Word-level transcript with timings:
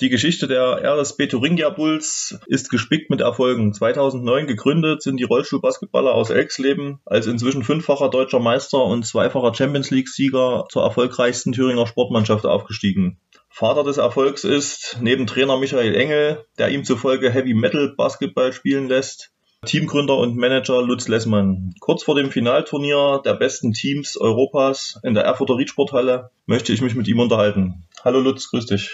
Die 0.00 0.08
Geschichte 0.08 0.48
der 0.48 0.82
RSB 0.82 1.28
Thuringia 1.28 1.70
Bulls 1.70 2.36
ist 2.48 2.68
gespickt 2.68 3.10
mit 3.10 3.20
Erfolgen. 3.20 3.72
2009 3.72 4.48
gegründet 4.48 5.02
sind 5.02 5.18
die 5.18 5.24
Rollstuhlbasketballer 5.24 6.12
aus 6.12 6.30
Elxleben 6.30 6.98
als 7.06 7.28
inzwischen 7.28 7.62
fünffacher 7.62 8.10
deutscher 8.10 8.40
Meister 8.40 8.84
und 8.84 9.06
zweifacher 9.06 9.54
Champions 9.54 9.92
League 9.92 10.08
Sieger 10.08 10.64
zur 10.68 10.82
erfolgreichsten 10.82 11.52
Thüringer 11.52 11.86
Sportmannschaft 11.86 12.44
aufgestiegen. 12.44 13.20
Vater 13.48 13.84
des 13.84 13.98
Erfolgs 13.98 14.42
ist 14.42 14.98
neben 15.00 15.28
Trainer 15.28 15.58
Michael 15.58 15.94
Engel, 15.94 16.44
der 16.58 16.70
ihm 16.70 16.82
zufolge 16.82 17.30
Heavy 17.30 17.54
Metal 17.54 17.94
Basketball 17.96 18.52
spielen 18.52 18.88
lässt, 18.88 19.30
Teamgründer 19.64 20.18
und 20.18 20.36
Manager 20.36 20.82
Lutz 20.82 21.06
Lessmann. 21.06 21.72
Kurz 21.78 22.02
vor 22.02 22.16
dem 22.16 22.32
Finalturnier 22.32 23.22
der 23.24 23.34
besten 23.34 23.72
Teams 23.72 24.16
Europas 24.16 24.98
in 25.04 25.14
der 25.14 25.22
Erfurter 25.22 25.56
Riedsporthalle 25.56 26.30
möchte 26.46 26.72
ich 26.72 26.82
mich 26.82 26.96
mit 26.96 27.06
ihm 27.06 27.20
unterhalten. 27.20 27.84
Hallo 28.04 28.18
Lutz, 28.18 28.50
grüß 28.50 28.66
dich. 28.66 28.90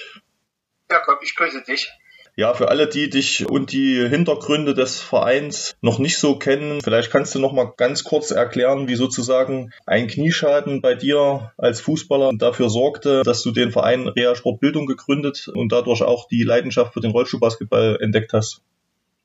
Jakob, 0.91 1.21
ich 1.23 1.37
grüße 1.37 1.63
dich. 1.63 1.91
Ja, 2.37 2.55
für 2.55 2.69
alle, 2.69 2.89
die 2.89 3.11
dich 3.11 3.47
und 3.49 3.73
die 3.73 4.09
Hintergründe 4.09 4.73
des 4.73 5.01
Vereins 5.01 5.77
noch 5.81 5.99
nicht 5.99 6.19
so 6.19 6.39
kennen, 6.39 6.81
vielleicht 6.81 7.11
kannst 7.11 7.35
du 7.35 7.39
noch 7.39 7.53
mal 7.53 7.73
ganz 7.77 8.05
kurz 8.05 8.31
erklären, 8.31 8.89
wie 8.89 8.95
sozusagen 8.95 9.73
ein 9.85 10.07
Knieschaden 10.07 10.81
bei 10.81 10.95
dir 10.95 11.53
als 11.59 11.81
Fußballer 11.81 12.33
dafür 12.39 12.71
sorgte, 12.71 13.23
dass 13.25 13.43
du 13.43 13.51
den 13.51 13.73
Verein 13.73 14.09
Rea 14.09 14.35
Sportbildung 14.35 14.87
gegründet 14.87 15.49
und 15.49 15.73
dadurch 15.73 16.03
auch 16.03 16.29
die 16.29 16.43
Leidenschaft 16.43 16.95
für 16.95 17.01
den 17.01 17.11
Rollstuhlbasketball 17.11 17.99
entdeckt 18.01 18.33
hast. 18.33 18.63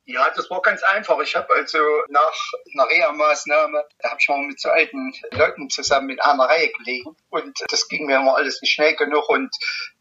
Ja, 0.07 0.29
das 0.35 0.49
war 0.51 0.61
ganz 0.61 0.83
einfach. 0.83 1.19
Ich 1.21 1.35
habe 1.35 1.51
also 1.55 1.79
nach 2.09 2.33
einer 2.73 2.89
Reha-Maßnahme, 2.89 3.85
da 3.99 4.09
habe 4.09 4.19
ich 4.21 4.29
mal 4.29 4.37
mit 4.45 4.59
so 4.59 4.69
alten 4.69 5.11
Leuten 5.31 5.69
zusammen 5.69 6.11
in 6.11 6.19
einer 6.19 6.43
Reihe 6.43 6.69
gelegen 6.69 7.15
und 7.29 7.59
das 7.69 7.87
ging 7.87 8.05
mir 8.05 8.17
immer 8.17 8.35
alles 8.35 8.61
nicht 8.61 8.71
schnell 8.71 8.95
genug 8.95 9.27
und 9.29 9.49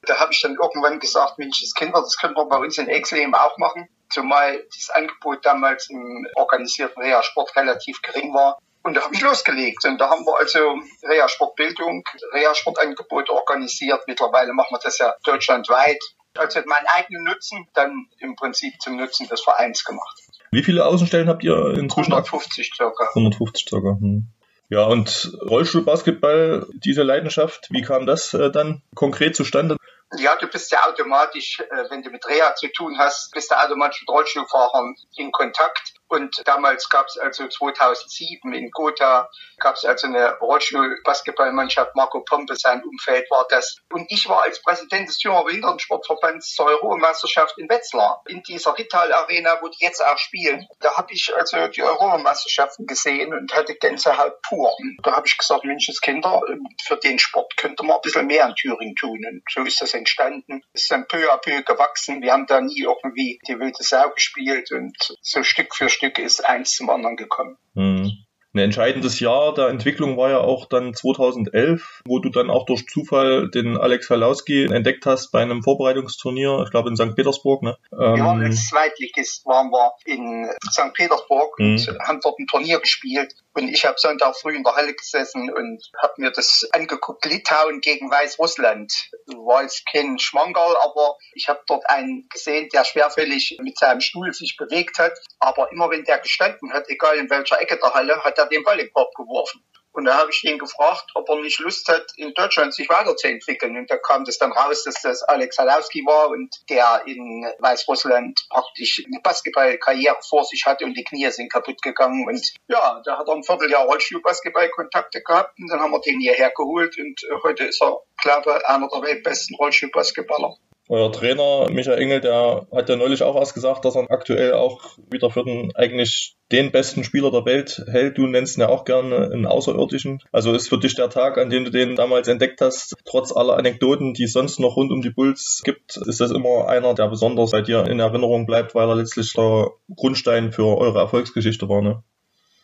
da 0.03 0.19
habe 0.19 0.33
ich 0.33 0.43
dann 0.43 0.59
irgendwann 0.61 1.01
gesagt, 1.01 1.39
Mensch, 1.39 1.63
das 1.63 1.73
Kinder, 1.73 2.03
das 2.03 2.19
können 2.19 2.37
wir 2.37 2.45
bei 2.45 2.59
uns 2.59 2.77
in 2.77 2.89
Excel 2.89 3.21
eben 3.21 3.35
auch 3.35 3.57
machen, 3.57 3.89
zumal 4.11 4.63
das 4.75 4.91
Angebot 4.91 5.45
damals 5.47 5.89
im 5.89 6.27
organisierten 6.35 7.03
Reha-Sport 7.03 7.57
relativ 7.57 8.03
gering 8.03 8.35
war. 8.35 8.59
Und 8.83 8.99
da 8.99 9.03
habe 9.03 9.15
ich 9.15 9.23
losgelegt. 9.23 9.83
Und 9.87 9.99
da 9.99 10.11
haben 10.11 10.27
wir 10.27 10.37
also 10.37 10.79
Reha-Sportbildung, 11.03 12.05
Reha-Sportangebote 12.35 13.33
organisiert. 13.33 14.03
Mittlerweile 14.07 14.53
machen 14.53 14.75
wir 14.75 14.79
das 14.79 14.99
ja 14.99 15.15
deutschlandweit 15.25 15.99
also 16.37 16.61
meinen 16.67 16.87
eigenen 16.87 17.25
Nutzen 17.25 17.69
dann 17.75 18.07
im 18.19 18.37
Prinzip 18.37 18.75
zum 18.81 18.97
Nutzen 18.97 19.29
des 19.29 19.41
Vereins 19.41 19.85
gemacht. 19.85 20.21
Wie 20.51 20.63
viele 20.63 20.87
Außenstellen 20.87 21.29
habt 21.29 21.43
ihr 21.43 21.75
inzwischen? 21.77 22.13
150 22.13 22.73
circa. 22.75 23.09
150 23.09 23.69
circa. 23.69 23.97
Hm. 24.01 24.29
Ja, 24.71 24.85
und 24.85 25.37
Rollstuhlbasketball, 25.43 26.67
diese 26.73 27.03
Leidenschaft, 27.03 27.69
wie 27.71 27.83
kam 27.83 28.07
das 28.07 28.35
äh, 28.35 28.51
dann 28.51 28.83
konkret 28.95 29.37
zustande? 29.37 29.77
Ja, 30.19 30.37
du 30.37 30.47
bist 30.47 30.71
ja 30.73 30.79
automatisch, 30.87 31.61
äh, 31.61 31.91
wenn 31.91 32.03
du 32.03 32.11
mit 32.11 32.27
Reha 32.27 32.55
zu 32.55 32.69
tun 32.69 32.97
hast, 32.99 33.33
bist 33.33 33.51
du 33.51 33.57
automatisch 33.57 34.03
mit 34.03 34.09
Rollstuhlfahrern 34.09 34.95
in 35.17 35.33
Kontakt. 35.33 35.95
Und 36.15 36.43
damals 36.45 36.89
gab 36.89 37.07
es 37.07 37.19
also 37.19 37.49
2007 37.49 38.53
in 38.55 38.71
Gotha 38.71 39.29
gab 39.59 39.77
es 39.77 39.85
also 39.85 40.07
eine 40.07 40.37
Rollstuhl-Basketballmannschaft. 40.39 41.97
Marco 41.97 42.21
Pompe, 42.21 42.55
sein 42.57 42.83
Umfeld 42.85 43.31
war 43.31 43.47
das. 43.49 43.79
Und 43.91 44.07
ich 44.11 44.29
war 44.29 44.43
als 44.43 44.63
Präsident 44.63 45.09
des 45.09 45.19
Thüringer 45.19 45.45
Behindertensportverbands 45.45 46.55
zur 46.55 46.67
Europameisterschaft 46.67 47.59
in 47.59 47.69
Wetzlar, 47.69 48.23
in 48.27 48.43
dieser 48.43 48.77
Rital 48.77 49.13
Arena, 49.13 49.59
wo 49.61 49.69
die 49.69 49.85
jetzt 49.85 50.05
auch 50.05 50.19
spielen. 50.19 50.69
Da 50.81 50.97
habe 50.97 51.13
ich 51.13 51.35
also 51.35 51.67
die 51.69 51.83
Europameisterschaften 51.83 52.87
gesehen 52.87 53.33
und 53.33 53.55
hatte 53.55 53.75
Gänsehaut 53.75 54.41
pur. 54.43 54.73
Und 54.79 54.99
da 55.03 55.17
habe 55.17 55.27
ich 55.27 55.37
gesagt, 55.37 55.65
Menschenskinder, 55.65 56.43
für 56.85 56.97
den 56.97 57.19
Sport 57.19 57.57
könnte 57.57 57.85
man 57.85 57.97
ein 57.97 58.03
bisschen 58.03 58.27
mehr 58.27 58.47
in 58.47 58.55
Thüringen 58.55 58.95
tun. 58.97 59.25
Und 59.27 59.43
so 59.51 59.63
ist 59.63 59.81
das 59.81 59.95
entstanden. 59.95 60.63
Es 60.73 60.83
ist 60.83 60.91
dann 60.91 61.07
peu 61.09 61.33
à 61.33 61.39
peu 61.39 61.63
gewachsen. 61.63 62.23
Wir 62.23 62.33
haben 62.33 62.47
da 62.47 62.61
nie 62.61 62.83
irgendwie 62.83 63.41
die 63.49 63.59
wilde 63.59 63.83
Sau 63.83 64.11
gespielt 64.11 64.71
und 64.73 64.97
so 65.23 65.43
Stück 65.43 65.75
für 65.75 65.89
Stück 65.89 66.04
ist 66.23 66.45
eins 66.45 66.75
zum 66.77 66.91
anderen 66.91 67.17
gekommen. 67.17 67.57
Mhm. 67.75 68.24
Ein 68.55 68.61
entscheidendes 68.61 69.19
Jahr 69.19 69.53
der 69.53 69.67
Entwicklung 69.67 70.17
war 70.17 70.31
ja 70.31 70.39
auch 70.39 70.67
dann 70.67 70.95
2011, 70.95 72.03
wo 72.07 72.21
du 72.21 72.29
dann 72.31 72.51
auch 72.51 72.67
durch 72.67 72.87
Zufall 72.87 73.51
den 73.51 73.77
Alex 73.77 74.09
Halowski 74.11 74.67
entdeckt 74.67 75.07
hast 75.07 75.33
bei 75.33 75.41
einem 75.41 75.65
Vorbereitungsturnier, 75.65 76.63
ich 76.65 76.71
glaube 76.71 76.89
in 76.89 76.97
St. 76.97 77.17
Petersburg. 77.17 77.63
Ne? 77.63 77.77
Ähm, 77.93 78.17
ja, 78.17 78.33
als 78.33 78.69
Zweitligist 78.69 79.45
waren 79.45 79.71
wir 79.71 79.93
in 80.05 80.49
St. 80.71 80.93
Petersburg 80.95 81.59
und 81.59 81.85
mhm. 81.85 81.99
haben 82.07 82.21
dort 82.23 82.39
ein 82.39 82.47
Turnier 82.47 82.79
gespielt. 82.79 83.35
Und 83.55 83.69
ich 83.69 83.85
habe 83.85 83.97
Sonntag 83.99 84.37
früh 84.37 84.55
in 84.55 84.63
der 84.63 84.75
Halle 84.75 84.95
gesessen 84.95 85.53
und 85.53 85.83
habe 86.01 86.15
mir 86.19 86.31
das 86.31 86.69
angeguckt. 86.73 87.25
Litauen 87.25 87.81
gegen 87.81 88.11
Weißrussland. 88.11 89.11
War 89.27 89.63
jetzt 89.63 89.85
kein 89.87 90.19
Schmankerl, 90.19 90.75
aber 90.83 91.17
ich 91.35 91.49
habe 91.49 91.61
dort 91.67 91.89
einen 91.89 92.29
gesehen, 92.29 92.69
der 92.73 92.85
schwerfällig 92.85 93.59
mit 93.63 93.79
seinem 93.79 94.01
Stuhl 94.01 94.33
sich 94.33 94.57
bewegt 94.57 94.99
hat. 94.99 95.13
Aber 95.39 95.71
immer 95.71 95.91
wenn 95.91 96.05
der 96.05 96.19
gestanden 96.19 96.73
hat, 96.73 96.89
egal 96.89 97.17
in 97.17 97.31
welcher 97.31 97.61
Ecke 97.61 97.79
der 97.81 97.95
Halle, 97.95 98.23
hat 98.25 98.39
er 98.39 98.44
den 98.47 98.63
Ball 98.63 98.81
im 98.81 98.93
Korb 98.93 99.15
geworfen. 99.15 99.65
Und 99.95 100.07
da 100.07 100.19
habe 100.19 100.31
ich 100.33 100.43
ihn 100.43 100.59
gefragt, 100.59 101.13
ob 101.15 101.29
er 101.29 101.37
nicht 101.37 101.61
Lust 101.61 101.87
hat, 101.87 102.05
in 102.17 102.35
Deutschland 102.35 102.75
sich 102.75 102.89
weiterzuentwickeln. 102.89 103.77
Und 103.77 103.89
da 103.89 103.97
kam 103.97 104.25
das 104.25 104.39
dann 104.39 104.51
raus, 104.51 104.83
dass 104.83 105.01
das 105.03 105.23
Alex 105.23 105.57
Halowski 105.57 106.05
war 106.05 106.31
und 106.31 106.53
der 106.69 107.05
in 107.07 107.47
Weißrussland 107.61 108.41
praktisch 108.51 109.05
eine 109.07 109.21
Basketballkarriere 109.23 110.17
vor 110.29 110.45
sich 110.45 110.65
hatte 110.67 110.85
und 110.85 110.95
die 110.95 111.05
Knie 111.05 111.31
sind 111.31 111.53
kaputt 111.53 111.81
gegangen. 111.81 112.27
Und 112.27 112.45
ja, 112.67 113.01
da 113.05 113.19
hat 113.19 113.29
er 113.29 113.35
ein 113.35 113.45
Vierteljahr 113.45 113.85
Rollstuhl-Basketball-Kontakte 113.85 115.23
gehabt 115.23 115.57
und 115.61 115.71
dann 115.71 115.79
haben 115.79 115.93
wir 115.93 116.01
den 116.01 116.19
hierher 116.19 116.51
geholt 116.51 116.99
und 116.99 117.21
heute 117.45 117.65
ist 117.65 117.81
er, 117.81 117.97
glaube 118.21 118.59
ich, 118.59 118.67
einer 118.67 118.89
der 118.89 119.01
weltbesten 119.01 119.57
Rollstuhl-Basketballer. 119.57 120.57
Euer 120.91 121.11
Trainer 121.13 121.71
Michael 121.71 121.99
Engel, 121.99 122.21
der 122.21 122.67
hat 122.71 122.91
ja 122.91 122.97
neulich 122.97 123.23
auch 123.23 123.37
erst 123.37 123.55
gesagt, 123.55 123.87
dass 123.87 123.97
er 123.97 124.11
aktuell 124.11 124.53
auch 124.53 124.99
wieder 125.11 125.31
für 125.31 125.43
den 125.43 125.75
eigentlich 125.75 126.37
den 126.53 126.73
besten 126.73 127.05
Spieler 127.05 127.31
der 127.31 127.47
Welt 127.47 127.83
hält. 127.87 128.19
Du 128.19 128.27
nennst 128.27 128.59
ihn 128.59 128.61
ja 128.61 128.69
auch 128.69 128.85
gerne 128.85 129.31
einen 129.33 129.47
Außerirdischen. 129.47 130.21
Also 130.31 130.53
ist 130.53 130.69
für 130.69 130.79
dich 130.79 130.95
der 130.95 131.09
Tag, 131.09 131.39
an 131.39 131.49
dem 131.49 131.65
du 131.65 131.71
den 131.71 131.97
damals 131.97 132.29
entdeckt 132.29 132.61
hast, 132.61 132.95
trotz 133.07 133.35
aller 133.35 133.57
Anekdoten, 133.57 134.13
die 134.13 134.25
es 134.25 134.35
sonst 134.35 134.61
noch 134.61 134.77
rund 134.77 134.93
um 134.93 135.01
die 135.01 135.11
Bulls 135.11 135.63
gibt, 135.65 135.97
ist 135.97 136.21
das 136.21 136.31
immer 136.31 136.69
einer, 136.69 136.93
der 136.93 137.09
besonders 137.09 137.53
bei 137.53 137.63
dir 137.63 137.87
in 137.87 137.99
Erinnerung 137.99 138.45
bleibt, 138.45 138.75
weil 138.75 138.89
er 138.89 138.97
letztlich 138.97 139.33
der 139.33 139.71
Grundstein 139.97 140.53
für 140.53 140.77
eure 140.77 140.99
Erfolgsgeschichte 140.99 141.67
war, 141.67 141.81
ne? 141.81 142.05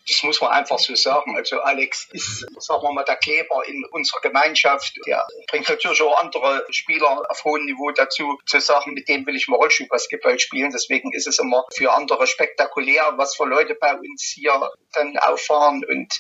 Das 0.09 0.23
muss 0.23 0.41
man 0.41 0.51
einfach 0.51 0.79
so 0.79 0.95
sagen. 0.95 1.37
Also 1.37 1.61
Alex 1.61 2.09
ist, 2.13 2.47
sagen 2.59 2.83
wir 2.83 2.93
mal, 2.93 3.05
der 3.05 3.17
Kleber 3.17 3.67
in 3.67 3.85
unserer 3.93 4.21
Gemeinschaft. 4.21 4.95
Der 5.07 5.27
bringt 5.49 5.69
natürlich 5.69 6.03
auch 6.03 6.21
andere 6.23 6.65
Spieler 6.71 7.23
auf 7.29 7.45
hohem 7.45 7.65
Niveau 7.65 7.91
dazu, 7.91 8.39
zu 8.47 8.61
sagen, 8.61 8.95
mit 8.95 9.09
dem 9.09 9.27
will 9.27 9.37
ich 9.37 9.49
mal 9.49 9.57
Rollstuhlbasketball 9.57 10.39
spielen. 10.39 10.71
Deswegen 10.73 11.13
ist 11.13 11.27
es 11.27 11.39
immer 11.39 11.65
für 11.75 11.93
andere 11.93 12.27
spektakulär, 12.27 13.13
was 13.17 13.37
für 13.37 13.45
Leute 13.45 13.75
bei 13.75 13.95
uns 13.95 14.33
hier 14.35 14.71
dann 14.93 15.17
auffahren. 15.19 15.85
Und 15.85 16.13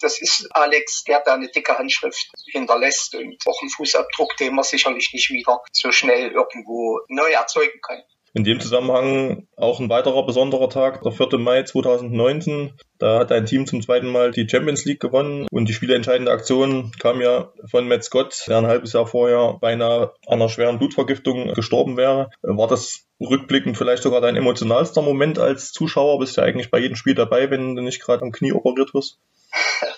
das 0.00 0.20
ist 0.20 0.48
Alex, 0.52 1.04
der 1.04 1.20
da 1.20 1.34
eine 1.34 1.48
dicke 1.48 1.76
Handschrift 1.76 2.30
hinterlässt 2.52 3.14
und 3.14 3.36
auch 3.46 3.60
einen 3.60 3.70
Fußabdruck, 3.70 4.36
den 4.36 4.54
man 4.54 4.64
sicherlich 4.64 5.10
nicht 5.12 5.30
wieder 5.30 5.60
so 5.72 5.92
schnell 5.92 6.30
irgendwo 6.30 7.00
neu 7.08 7.30
erzeugen 7.30 7.80
kann. 7.86 8.02
In 8.34 8.44
dem 8.44 8.60
Zusammenhang 8.60 9.48
auch 9.56 9.80
ein 9.80 9.88
weiterer 9.88 10.24
besonderer 10.24 10.68
Tag, 10.68 11.02
der 11.02 11.12
4. 11.12 11.38
Mai 11.38 11.64
2019. 11.64 12.78
Da 12.98 13.20
hat 13.20 13.30
ein 13.30 13.46
Team 13.46 13.66
zum 13.66 13.80
zweiten 13.80 14.08
Mal 14.08 14.32
die 14.32 14.48
Champions 14.48 14.84
League 14.84 15.00
gewonnen 15.00 15.46
und 15.52 15.68
die 15.68 15.72
spielentscheidende 15.72 16.32
Aktion 16.32 16.90
kam 16.98 17.20
ja 17.20 17.52
von 17.70 17.86
Matt 17.86 18.02
Scott, 18.02 18.44
der 18.48 18.58
ein 18.58 18.66
halbes 18.66 18.92
Jahr 18.92 19.06
vorher 19.06 19.58
beinahe 19.60 20.14
an 20.26 20.40
einer 20.40 20.48
schweren 20.48 20.78
Blutvergiftung 20.78 21.54
gestorben 21.54 21.96
wäre. 21.96 22.30
War 22.42 22.66
das 22.66 23.06
rückblickend 23.20 23.76
vielleicht 23.76 24.02
sogar 24.02 24.20
dein 24.20 24.36
emotionalster 24.36 25.02
Moment 25.02 25.38
als 25.38 25.72
Zuschauer? 25.72 26.18
Bist 26.18 26.36
du 26.36 26.40
ja 26.40 26.46
eigentlich 26.46 26.70
bei 26.70 26.78
jedem 26.78 26.96
Spiel 26.96 27.14
dabei, 27.14 27.50
wenn 27.50 27.76
du 27.76 27.82
nicht 27.82 28.02
gerade 28.02 28.22
am 28.22 28.32
Knie 28.32 28.52
operiert 28.52 28.94
wirst? 28.94 29.18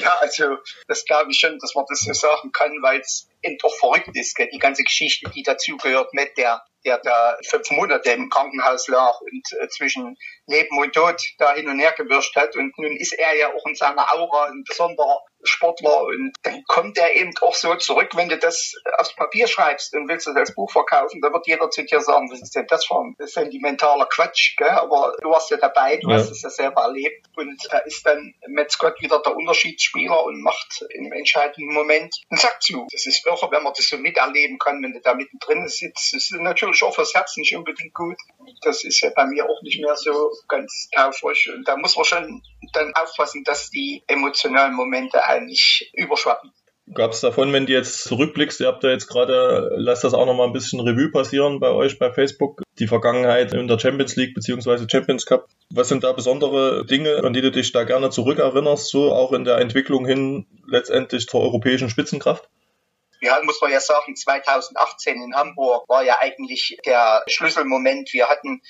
Ja, 0.00 0.16
also 0.20 0.56
das 0.88 1.04
glaube 1.04 1.30
ich 1.30 1.38
schon, 1.38 1.58
dass 1.58 1.74
man 1.74 1.84
das 1.86 2.00
so 2.00 2.14
sagen 2.14 2.50
kann, 2.50 2.72
weil 2.80 3.00
es 3.00 3.28
eben 3.42 3.58
doch 3.58 3.74
verrückt 3.78 4.08
ist, 4.14 4.38
die 4.38 4.58
ganze 4.58 4.84
Geschichte, 4.84 5.30
die 5.30 5.42
dazugehört 5.42 6.14
mit 6.14 6.38
der 6.38 6.62
der 6.84 6.98
da 6.98 7.36
fünf 7.48 7.70
Monate 7.70 8.10
im 8.10 8.28
Krankenhaus 8.28 8.88
lag 8.88 9.20
und 9.20 9.46
äh, 9.60 9.68
zwischen 9.68 10.16
Leben 10.46 10.78
und 10.78 10.92
Tod 10.92 11.20
da 11.38 11.54
hin 11.54 11.68
und 11.68 11.78
her 11.78 11.94
gewirscht 11.96 12.34
hat. 12.36 12.41
Und 12.56 12.76
nun 12.78 12.96
ist 12.96 13.12
er 13.12 13.36
ja 13.36 13.52
auch 13.54 13.66
in 13.66 13.74
seiner 13.74 14.12
Aura 14.12 14.46
ein 14.46 14.64
besonderer 14.66 15.20
Sportler 15.44 16.04
und 16.04 16.32
dann 16.42 16.62
kommt 16.68 16.98
er 16.98 17.14
eben 17.14 17.32
auch 17.40 17.54
so 17.54 17.74
zurück, 17.74 18.10
wenn 18.14 18.28
du 18.28 18.38
das 18.38 18.74
aufs 18.98 19.14
Papier 19.14 19.48
schreibst 19.48 19.94
und 19.94 20.08
willst 20.08 20.28
es 20.28 20.36
als 20.36 20.54
Buch 20.54 20.70
verkaufen, 20.70 21.20
dann 21.20 21.32
wird 21.32 21.46
jeder 21.46 21.68
zu 21.70 21.82
dir 21.82 22.00
sagen, 22.00 22.30
was 22.30 22.42
ist 22.42 22.54
denn 22.54 22.66
das 22.68 22.86
für 22.86 22.96
ein 22.96 23.16
sentimentaler 23.18 24.06
Quatsch, 24.06 24.56
gell? 24.56 24.68
aber 24.68 25.14
du 25.20 25.30
warst 25.30 25.50
ja 25.50 25.56
dabei, 25.56 25.96
du 25.96 26.10
ja. 26.10 26.16
hast 26.16 26.30
es 26.30 26.42
ja 26.42 26.50
selber 26.50 26.82
erlebt 26.82 27.26
und 27.36 27.58
da 27.70 27.78
ist 27.78 28.06
dann 28.06 28.34
Matt 28.48 28.70
Scott 28.70 29.00
wieder 29.00 29.20
der 29.20 29.36
Unterschiedsspieler 29.36 30.22
und 30.24 30.42
macht 30.42 30.84
im 30.90 31.12
entscheidenden 31.12 31.74
Moment 31.74 32.14
einen 32.30 32.38
Sack 32.38 32.62
zu. 32.62 32.86
Das 32.92 33.06
ist 33.06 33.26
irre, 33.26 33.50
wenn 33.50 33.62
man 33.62 33.72
das 33.76 33.88
so 33.88 33.98
miterleben 33.98 34.58
kann, 34.58 34.82
wenn 34.82 34.92
du 34.92 35.00
da 35.00 35.14
mittendrin 35.14 35.66
sitzt. 35.68 36.14
Das 36.14 36.30
ist 36.30 36.32
natürlich 36.32 36.82
auch 36.82 36.94
fürs 36.94 37.14
Herz 37.14 37.36
nicht 37.36 37.56
unbedingt 37.56 37.94
gut. 37.94 38.16
Das 38.62 38.84
ist 38.84 39.00
ja 39.00 39.10
bei 39.14 39.26
mir 39.26 39.48
auch 39.48 39.62
nicht 39.62 39.80
mehr 39.80 39.96
so 39.96 40.30
ganz 40.48 40.88
taufrisch 40.94 41.50
und 41.54 41.66
da 41.66 41.76
muss 41.76 41.96
man 41.96 42.04
schon 42.04 42.42
dann 42.72 42.92
aufpassen, 42.94 43.44
dass 43.44 43.70
die 43.70 44.02
emotionalen 44.06 44.74
Momente 44.74 45.24
eigentlich 45.24 45.90
überschwappen. 45.94 46.52
Gab 46.92 47.12
es 47.12 47.20
davon, 47.20 47.52
wenn 47.52 47.66
du 47.66 47.72
jetzt 47.72 48.02
zurückblickst, 48.04 48.60
ihr 48.60 48.66
habt 48.66 48.82
da 48.82 48.90
jetzt 48.90 49.06
gerade, 49.06 49.70
lasst 49.76 50.02
das 50.02 50.14
auch 50.14 50.26
noch 50.26 50.34
mal 50.34 50.46
ein 50.46 50.52
bisschen 50.52 50.80
Revue 50.80 51.10
passieren 51.10 51.60
bei 51.60 51.70
euch 51.70 51.98
bei 51.98 52.12
Facebook, 52.12 52.60
die 52.78 52.88
Vergangenheit 52.88 53.54
in 53.54 53.68
der 53.68 53.78
Champions 53.78 54.16
League 54.16 54.34
bzw. 54.34 54.86
Champions 54.90 55.24
Cup. 55.24 55.46
Was 55.70 55.88
sind 55.88 56.02
da 56.02 56.12
besondere 56.12 56.84
Dinge, 56.84 57.22
an 57.22 57.32
die 57.32 57.40
du 57.40 57.52
dich 57.52 57.70
da 57.70 57.84
gerne 57.84 58.10
zurückerinnerst, 58.10 58.88
so 58.88 59.12
auch 59.12 59.32
in 59.32 59.44
der 59.44 59.58
Entwicklung 59.58 60.04
hin 60.04 60.46
letztendlich 60.66 61.28
zur 61.28 61.40
europäischen 61.40 61.88
Spitzenkraft? 61.88 62.48
Ja, 63.22 63.40
muss 63.42 63.60
man 63.60 63.70
ja 63.70 63.80
sagen, 63.80 64.16
2018 64.16 65.22
in 65.22 65.34
Hamburg 65.36 65.88
war 65.88 66.02
ja 66.02 66.18
eigentlich 66.20 66.76
der 66.84 67.22
Schlüsselmoment. 67.28 68.12
Wir 68.12 68.28
hatten 68.28 68.60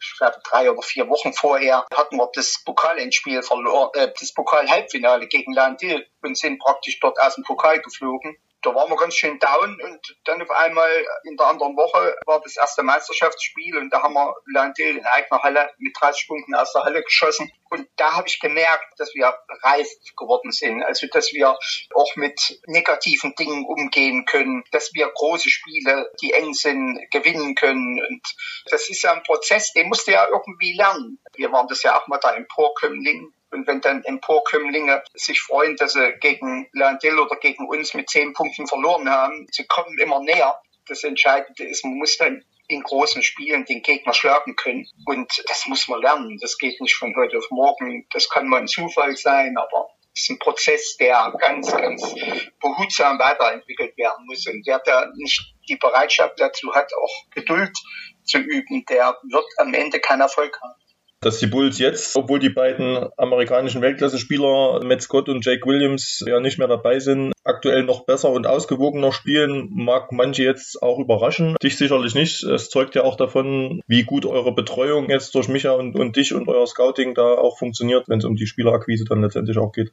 ich 0.00 0.18
glaube, 0.18 0.36
drei 0.44 0.70
oder 0.70 0.82
vier 0.82 1.08
Wochen 1.08 1.32
vorher 1.32 1.86
hatten 1.94 2.16
wir 2.16 2.28
das 2.34 2.64
Pokalendspiel 2.64 3.42
verloren, 3.42 3.90
äh, 3.94 4.12
das 4.18 4.32
Pokal-Halbfinale 4.34 5.28
gegen 5.28 5.52
Landil 5.52 6.06
und 6.22 6.36
sind 6.36 6.58
praktisch 6.58 6.98
dort 7.00 7.20
aus 7.20 7.36
dem 7.36 7.44
Pokal 7.44 7.80
geflogen 7.80 8.36
da 8.64 8.74
waren 8.74 8.90
wir 8.90 8.96
ganz 8.96 9.14
schön 9.14 9.38
down 9.38 9.80
und 9.80 10.16
dann 10.24 10.40
auf 10.40 10.50
einmal 10.50 10.90
in 11.24 11.36
der 11.36 11.46
anderen 11.46 11.76
Woche 11.76 12.16
war 12.24 12.40
das 12.40 12.56
erste 12.56 12.82
Meisterschaftsspiel 12.82 13.76
und 13.76 13.90
da 13.90 14.02
haben 14.02 14.14
wir 14.14 14.34
Landil 14.46 14.96
in 14.96 15.04
eigener 15.04 15.42
Halle 15.42 15.70
mit 15.78 15.94
30 16.00 16.26
Punkten 16.26 16.54
aus 16.54 16.72
der 16.72 16.82
Halle 16.82 17.02
geschossen. 17.02 17.52
Und 17.70 17.88
da 17.96 18.12
habe 18.12 18.28
ich 18.28 18.40
gemerkt, 18.40 18.98
dass 18.98 19.14
wir 19.14 19.34
reif 19.62 19.88
geworden 20.16 20.52
sind, 20.52 20.82
also 20.82 21.06
dass 21.08 21.32
wir 21.32 21.58
auch 21.94 22.16
mit 22.16 22.60
negativen 22.66 23.34
Dingen 23.34 23.66
umgehen 23.66 24.24
können, 24.24 24.64
dass 24.70 24.94
wir 24.94 25.10
große 25.12 25.50
Spiele, 25.50 26.10
die 26.22 26.32
eng 26.32 26.54
sind, 26.54 27.00
gewinnen 27.10 27.54
können. 27.54 28.00
Und 28.00 28.22
das 28.70 28.88
ist 28.88 29.02
ja 29.02 29.12
ein 29.12 29.24
Prozess, 29.24 29.72
den 29.72 29.88
musst 29.88 30.06
du 30.06 30.12
ja 30.12 30.26
irgendwie 30.28 30.74
lernen. 30.74 31.18
Wir 31.34 31.52
waren 31.52 31.68
das 31.68 31.82
ja 31.82 32.00
auch 32.00 32.06
mal 32.06 32.18
da 32.18 32.30
im 32.30 32.46
Porkömmling 32.46 33.32
und 33.54 33.66
wenn 33.66 33.80
dann 33.80 34.02
Emporkömmlinge 34.04 35.02
sich 35.14 35.40
freuen, 35.40 35.76
dass 35.76 35.92
sie 35.92 36.12
gegen 36.20 36.68
Landil 36.72 37.18
oder 37.18 37.36
gegen 37.36 37.66
uns 37.68 37.94
mit 37.94 38.10
zehn 38.10 38.32
Punkten 38.32 38.66
verloren 38.66 39.08
haben, 39.08 39.46
sie 39.50 39.64
kommen 39.66 39.98
immer 39.98 40.20
näher. 40.20 40.60
Das 40.86 41.04
Entscheidende 41.04 41.64
ist, 41.64 41.84
man 41.84 41.94
muss 41.94 42.18
dann 42.18 42.44
in 42.66 42.82
großen 42.82 43.22
Spielen 43.22 43.64
den 43.64 43.82
Gegner 43.82 44.12
schlagen 44.12 44.56
können. 44.56 44.86
Und 45.06 45.44
das 45.48 45.66
muss 45.66 45.86
man 45.88 46.02
lernen. 46.02 46.38
Das 46.40 46.58
geht 46.58 46.80
nicht 46.80 46.96
von 46.96 47.14
heute 47.16 47.38
auf 47.38 47.50
morgen. 47.50 48.06
Das 48.12 48.28
kann 48.28 48.48
mal 48.48 48.60
ein 48.60 48.68
Zufall 48.68 49.16
sein, 49.16 49.56
aber 49.56 49.88
es 50.14 50.22
ist 50.22 50.30
ein 50.30 50.38
Prozess, 50.38 50.96
der 50.96 51.32
ganz, 51.38 51.70
ganz 51.70 52.14
behutsam 52.60 53.18
weiterentwickelt 53.18 53.96
werden 53.96 54.26
muss. 54.26 54.46
Und 54.46 54.66
wer 54.66 54.80
da 54.80 55.10
nicht 55.14 55.54
die 55.68 55.76
Bereitschaft 55.76 56.40
dazu 56.40 56.74
hat, 56.74 56.92
auch 56.94 57.30
Geduld 57.30 57.76
zu 58.24 58.38
üben, 58.38 58.84
der 58.86 59.16
wird 59.22 59.46
am 59.58 59.74
Ende 59.74 60.00
keinen 60.00 60.22
Erfolg 60.22 60.58
haben 60.60 60.83
dass 61.24 61.38
die 61.38 61.46
Bulls 61.46 61.78
jetzt, 61.78 62.16
obwohl 62.16 62.38
die 62.38 62.50
beiden 62.50 63.08
amerikanischen 63.16 63.80
Weltklasse-Spieler 63.80 64.80
Matt 64.84 65.02
Scott 65.02 65.28
und 65.28 65.44
Jake 65.44 65.66
Williams 65.66 66.22
ja 66.26 66.38
nicht 66.40 66.58
mehr 66.58 66.68
dabei 66.68 66.98
sind, 66.98 67.32
aktuell 67.44 67.84
noch 67.84 68.04
besser 68.04 68.30
und 68.30 68.46
ausgewogener 68.46 69.12
spielen, 69.12 69.70
mag 69.72 70.12
manche 70.12 70.42
jetzt 70.42 70.82
auch 70.82 70.98
überraschen. 70.98 71.56
Dich 71.62 71.76
sicherlich 71.76 72.14
nicht. 72.14 72.42
Es 72.42 72.68
zeugt 72.68 72.94
ja 72.94 73.04
auch 73.04 73.16
davon, 73.16 73.80
wie 73.86 74.04
gut 74.04 74.26
eure 74.26 74.54
Betreuung 74.54 75.08
jetzt 75.08 75.34
durch 75.34 75.48
Micha 75.48 75.72
und, 75.72 75.98
und 75.98 76.16
dich 76.16 76.34
und 76.34 76.48
euer 76.48 76.66
Scouting 76.66 77.14
da 77.14 77.34
auch 77.34 77.58
funktioniert, 77.58 78.08
wenn 78.08 78.18
es 78.18 78.24
um 78.24 78.36
die 78.36 78.46
Spielerakquise 78.46 79.04
dann 79.04 79.22
letztendlich 79.22 79.58
auch 79.58 79.72
geht. 79.72 79.92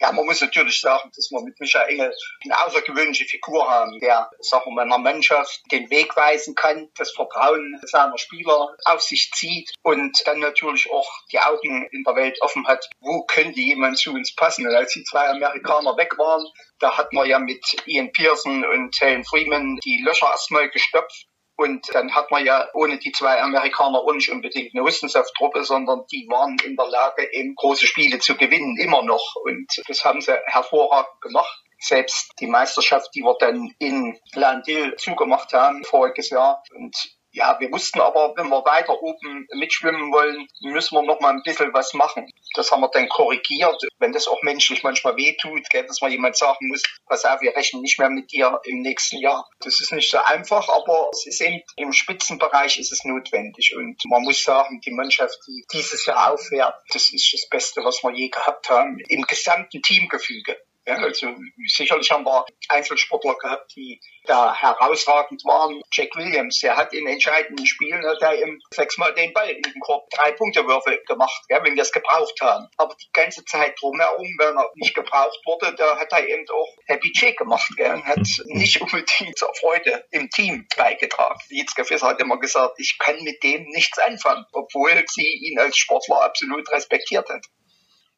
Ja, 0.00 0.12
man 0.12 0.26
muss 0.26 0.40
natürlich 0.40 0.80
sagen, 0.80 1.10
dass 1.14 1.30
wir 1.30 1.42
mit 1.42 1.58
Michael 1.58 1.88
Engel 1.88 2.14
eine 2.44 2.66
außergewöhnliche 2.66 3.24
Figur 3.24 3.68
haben, 3.68 3.98
der, 3.98 4.30
sagen 4.38 4.74
wir, 4.74 4.82
einer 4.82 4.98
Mannschaft 4.98 5.60
den 5.72 5.90
Weg 5.90 6.16
weisen 6.16 6.54
kann, 6.54 6.88
das 6.96 7.10
Vertrauen 7.10 7.80
seiner 7.82 8.16
Spieler 8.16 8.76
auf 8.84 9.02
sich 9.02 9.30
zieht 9.34 9.72
und 9.82 10.16
dann 10.24 10.38
natürlich 10.38 10.90
auch 10.90 11.10
die 11.32 11.40
Augen 11.40 11.88
in 11.90 12.04
der 12.04 12.14
Welt 12.14 12.40
offen 12.42 12.66
hat, 12.68 12.88
wo 13.00 13.24
könnte 13.24 13.60
jemand 13.60 13.98
zu 13.98 14.12
uns 14.12 14.34
passen. 14.34 14.66
Und 14.66 14.74
als 14.74 14.92
die 14.92 15.02
zwei 15.02 15.28
Amerikaner 15.28 15.96
weg 15.96 16.16
waren, 16.16 16.46
da 16.78 16.96
hat 16.96 17.12
man 17.12 17.28
ja 17.28 17.40
mit 17.40 17.64
Ian 17.86 18.12
Pearson 18.12 18.64
und 18.64 19.00
Helen 19.00 19.24
Freeman 19.24 19.78
die 19.84 20.02
Löcher 20.04 20.28
erstmal 20.30 20.70
gestopft 20.70 21.27
und 21.58 21.92
dann 21.92 22.14
hat 22.14 22.30
man 22.30 22.44
ja 22.46 22.68
ohne 22.72 22.98
die 22.98 23.10
zwei 23.10 23.42
Amerikaner 23.42 23.98
auch 23.98 24.12
nicht 24.12 24.30
unbedingt 24.30 24.76
eine 24.76 24.84
Wissenschaftstruppe, 24.84 25.64
sondern 25.64 26.06
die 26.12 26.28
waren 26.30 26.56
in 26.64 26.76
der 26.76 26.86
Lage, 26.86 27.28
eben 27.32 27.56
große 27.56 27.84
Spiele 27.84 28.20
zu 28.20 28.36
gewinnen, 28.36 28.76
immer 28.78 29.02
noch. 29.02 29.34
Und 29.42 29.66
das 29.88 30.04
haben 30.04 30.20
sie 30.20 30.38
hervorragend 30.46 31.20
gemacht. 31.20 31.64
Selbst 31.80 32.32
die 32.38 32.46
Meisterschaft, 32.46 33.12
die 33.12 33.22
wir 33.22 33.34
dann 33.40 33.74
in 33.80 34.16
Landil 34.34 34.94
zugemacht 34.98 35.52
haben, 35.52 35.82
voriges 35.82 36.30
Jahr. 36.30 36.62
Und 36.76 36.94
ja, 37.32 37.56
wir 37.60 37.70
wussten 37.70 38.00
aber, 38.00 38.34
wenn 38.36 38.48
wir 38.48 38.64
weiter 38.64 39.00
oben 39.02 39.46
mitschwimmen 39.54 40.12
wollen, 40.12 40.46
müssen 40.60 40.94
wir 40.94 41.02
noch 41.02 41.20
mal 41.20 41.34
ein 41.34 41.42
bisschen 41.42 41.72
was 41.74 41.92
machen. 41.94 42.30
Das 42.54 42.70
haben 42.72 42.80
wir 42.80 42.88
dann 42.88 43.08
korrigiert. 43.08 43.82
Wenn 43.98 44.12
das 44.12 44.28
auch 44.28 44.42
menschlich 44.42 44.82
manchmal 44.82 45.16
wehtut, 45.16 45.68
gell, 45.70 45.86
dass 45.86 46.00
man 46.00 46.10
jemand 46.10 46.36
sagen 46.36 46.68
muss, 46.68 46.82
pass 47.06 47.24
auf, 47.24 47.40
wir 47.40 47.54
rechnen 47.54 47.82
nicht 47.82 47.98
mehr 47.98 48.10
mit 48.10 48.32
dir 48.32 48.60
im 48.64 48.80
nächsten 48.80 49.18
Jahr. 49.18 49.48
Das 49.60 49.80
ist 49.80 49.92
nicht 49.92 50.10
so 50.10 50.18
einfach, 50.18 50.68
aber 50.68 51.10
es 51.12 51.26
ist 51.26 51.40
eben 51.40 51.62
im 51.76 51.92
Spitzenbereich 51.92 52.78
ist 52.78 52.92
es 52.92 53.04
notwendig. 53.04 53.74
Und 53.76 54.02
man 54.06 54.22
muss 54.22 54.42
sagen, 54.42 54.80
die 54.80 54.92
Mannschaft, 54.92 55.38
die 55.46 55.64
dieses 55.72 56.06
Jahr 56.06 56.32
aufhört, 56.32 56.74
das 56.92 57.12
ist 57.12 57.32
das 57.32 57.48
Beste, 57.48 57.84
was 57.84 58.02
wir 58.02 58.12
je 58.12 58.28
gehabt 58.28 58.70
haben 58.70 58.98
im 59.08 59.22
gesamten 59.22 59.82
Teamgefüge. 59.82 60.56
Ja, 60.88 60.94
also 60.94 61.34
sicherlich 61.66 62.10
haben 62.10 62.24
wir 62.24 62.46
Einzelsportler 62.70 63.34
gehabt, 63.34 63.76
die 63.76 64.00
da 64.24 64.54
herausragend 64.54 65.44
waren. 65.44 65.82
Jack 65.92 66.16
Williams, 66.16 66.60
der 66.60 66.78
hat 66.78 66.94
in 66.94 67.06
entscheidenden 67.06 67.66
Spielen 67.66 68.06
hat 68.06 68.22
er 68.22 68.40
im 68.40 68.58
sechsmal 68.70 69.12
den 69.12 69.34
Ball 69.34 69.50
in 69.50 69.60
den 69.60 69.78
Korb 69.80 70.08
drei 70.08 70.32
Punktewürfe 70.32 70.98
gemacht, 71.06 71.44
ja, 71.50 71.62
wenn 71.62 71.76
wir 71.76 71.82
es 71.82 71.92
gebraucht 71.92 72.40
haben. 72.40 72.68
Aber 72.78 72.94
die 72.94 73.10
ganze 73.12 73.44
Zeit 73.44 73.78
drumherum, 73.78 74.28
wenn 74.38 74.56
er 74.56 74.70
nicht 74.76 74.94
gebraucht 74.94 75.38
wurde, 75.44 75.74
da 75.74 75.98
hat 75.98 76.10
er 76.10 76.26
eben 76.26 76.46
auch 76.48 76.74
Happy 76.86 77.12
Jake 77.14 77.36
gemacht 77.36 77.70
ja, 77.76 77.92
und 77.92 78.06
hat 78.06 78.26
nicht 78.46 78.80
unbedingt 78.80 79.36
zur 79.36 79.54
Freude 79.56 80.06
im 80.10 80.30
Team 80.30 80.66
beigetragen. 80.74 81.38
Jitzke 81.50 81.84
Fisser 81.84 82.08
hat 82.08 82.20
immer 82.22 82.38
gesagt, 82.38 82.80
ich 82.80 82.96
kann 82.98 83.22
mit 83.24 83.42
dem 83.42 83.64
nichts 83.74 83.98
anfangen, 83.98 84.46
obwohl 84.52 85.04
sie 85.08 85.26
ihn 85.26 85.58
als 85.58 85.76
Sportler 85.76 86.22
absolut 86.22 86.66
respektiert 86.72 87.28
hat 87.28 87.44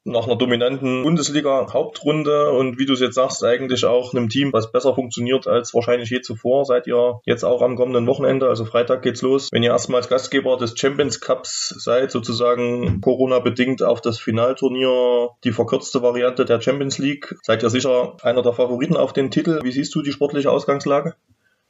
nach 0.04 0.26
einer 0.26 0.37
dominanten 0.37 1.02
Bundesliga-Hauptrunde 1.02 2.50
und 2.50 2.78
wie 2.78 2.87
du 2.87 2.95
es 2.95 3.00
jetzt 3.00 3.14
sagst, 3.14 3.45
eigentlich 3.45 3.85
auch 3.85 4.14
einem 4.14 4.28
Team, 4.28 4.52
was 4.52 4.73
besser 4.73 4.95
funktioniert 4.95 5.47
als 5.47 5.75
wahrscheinlich 5.75 6.11
je 6.11 6.21
zuvor, 6.21 6.64
seid 6.64 6.87
ihr 6.87 7.21
jetzt 7.26 7.45
auch 7.45 7.62
am 7.62 7.76
kommenden 7.76 8.07
Wochenende, 8.07 8.49
also 8.49 8.64
Freitag 8.64 9.02
geht's 9.02 9.23
los. 9.23 9.50
Wenn 9.52 9.62
ihr 9.62 9.71
erstmals 9.71 10.09
Gastgeber 10.09 10.57
des 10.57 10.78
Champions 10.78 11.21
Cups 11.21 11.75
seid, 11.78 12.11
sozusagen 12.11 13.00
Corona-bedingt 13.00 13.83
auf 13.83 14.00
das 14.00 14.19
Finalturnier, 14.19 15.30
die 15.45 15.52
verkürzte 15.52 16.02
Variante 16.02 16.45
der 16.45 16.61
Champions 16.61 16.99
League, 16.99 17.37
seid 17.42 17.62
ihr 17.62 17.71
sicher 17.71 18.16
einer 18.23 18.42
der 18.42 18.52
Favoriten 18.52 18.97
auf 18.97 19.12
den 19.12 19.30
Titel. 19.30 19.61
Wie 19.62 19.73
siehst 19.73 19.95
du 19.95 20.02
die 20.02 20.12
sportliche 20.12 20.50
Ausgangslage? 20.50 21.14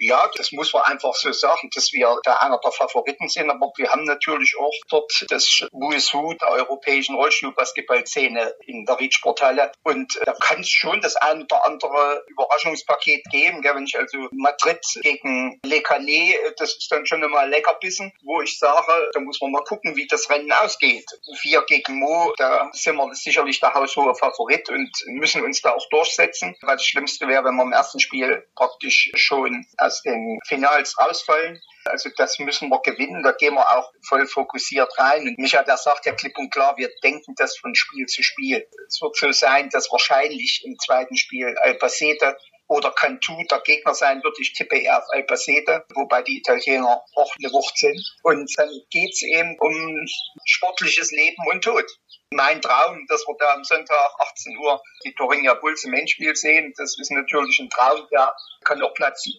Ja, 0.02 0.30
das 0.34 0.50
muss 0.50 0.72
man 0.72 0.82
einfach 0.84 1.14
so 1.14 1.30
sagen, 1.30 1.68
dass 1.74 1.92
wir 1.92 2.18
da 2.24 2.36
einer 2.36 2.58
der 2.58 2.72
Favoriten 2.72 3.28
sind. 3.28 3.50
Aber 3.50 3.70
wir 3.76 3.90
haben 3.90 4.04
natürlich 4.04 4.56
auch 4.58 4.72
dort 4.88 5.12
das 5.28 5.60
Who 5.72 6.32
der 6.32 6.48
europäischen 6.48 7.16
Rollstuhlbasketball-Szene 7.16 8.54
in 8.64 8.86
der 8.86 8.98
Reach-Portale. 8.98 9.72
Und 9.82 10.18
da 10.24 10.32
kann 10.32 10.60
es 10.60 10.70
schon 10.70 11.02
das 11.02 11.16
ein 11.16 11.42
oder 11.42 11.66
andere 11.66 12.24
Überraschungspaket 12.28 13.24
geben. 13.30 13.62
Wenn 13.62 13.84
ich 13.84 13.98
also 13.98 14.28
Madrid 14.32 14.80
gegen 15.02 15.60
Le 15.66 15.82
Canet, 15.82 16.58
das 16.58 16.76
ist 16.76 16.90
dann 16.90 17.04
schon 17.04 17.22
einmal 17.22 17.50
Leckerbissen, 17.50 18.10
wo 18.22 18.40
ich 18.40 18.58
sage, 18.58 19.10
da 19.12 19.20
muss 19.20 19.38
man 19.42 19.52
mal 19.52 19.64
gucken, 19.64 19.96
wie 19.96 20.06
das 20.06 20.30
Rennen 20.30 20.50
ausgeht. 20.50 21.04
Vier 21.40 21.62
gegen 21.66 21.98
Mo, 21.98 22.32
da 22.38 22.70
sind 22.72 22.96
wir 22.96 23.14
sicherlich 23.14 23.60
der 23.60 23.74
haushohe 23.74 24.14
Favorit 24.14 24.70
und 24.70 24.90
müssen 25.08 25.44
uns 25.44 25.60
da 25.60 25.72
auch 25.74 25.88
durchsetzen. 25.90 26.56
Weil 26.62 26.76
das 26.76 26.86
Schlimmste 26.86 27.28
wäre, 27.28 27.44
wenn 27.44 27.56
wir 27.56 27.64
im 27.64 27.72
ersten 27.72 28.00
Spiel 28.00 28.48
praktisch 28.54 29.10
schon 29.14 29.66
aus 29.90 30.02
den 30.02 30.38
Finals 30.46 30.96
rausfallen. 30.98 31.60
Also 31.84 32.10
das 32.16 32.38
müssen 32.38 32.68
wir 32.68 32.80
gewinnen, 32.82 33.22
da 33.22 33.32
gehen 33.32 33.54
wir 33.54 33.68
auch 33.76 33.90
voll 34.06 34.26
fokussiert 34.26 34.96
rein. 34.98 35.22
Und 35.22 35.38
Micha, 35.38 35.62
der 35.64 35.76
sagt 35.76 36.06
ja 36.06 36.12
klipp 36.12 36.38
und 36.38 36.52
klar, 36.52 36.76
wir 36.76 36.90
denken 37.02 37.34
das 37.36 37.56
von 37.58 37.74
Spiel 37.74 38.06
zu 38.06 38.22
Spiel. 38.22 38.66
Es 38.86 39.00
wird 39.00 39.16
so 39.16 39.32
sein, 39.32 39.68
dass 39.70 39.90
wahrscheinlich 39.90 40.62
im 40.64 40.78
zweiten 40.78 41.16
Spiel 41.16 41.54
Albacete 41.62 42.36
oder 42.68 42.92
Cantu 42.92 43.42
der 43.50 43.60
Gegner 43.60 43.94
sein 43.94 44.22
wird. 44.22 44.38
Ich 44.38 44.52
tippe 44.52 44.78
eher 44.78 44.98
auf 44.98 45.04
Albacete, 45.10 45.84
wobei 45.94 46.22
die 46.22 46.38
Italiener 46.38 47.02
auch 47.16 47.34
eine 47.36 47.52
Wucht 47.52 47.76
sind. 47.76 48.00
Und 48.22 48.48
dann 48.56 48.70
geht 48.90 49.10
es 49.10 49.22
eben 49.22 49.56
um 49.58 50.06
sportliches 50.44 51.10
Leben 51.10 51.42
und 51.50 51.64
Tod. 51.64 51.84
Mein 52.32 52.62
Traum, 52.62 53.04
dass 53.08 53.26
wir 53.26 53.34
da 53.40 53.54
am 53.54 53.64
Sonntag 53.64 54.14
18 54.20 54.56
Uhr 54.56 54.80
die 55.04 55.12
Toringa 55.14 55.54
Bulls 55.54 55.82
im 55.82 55.94
Endspiel 55.94 56.36
sehen, 56.36 56.72
das 56.76 56.96
ist 56.96 57.10
natürlich 57.10 57.58
ein 57.58 57.70
Traum, 57.70 58.06
der 58.12 58.32
kann 58.64 58.80
auch 58.82 58.94
platzen. 58.94 59.32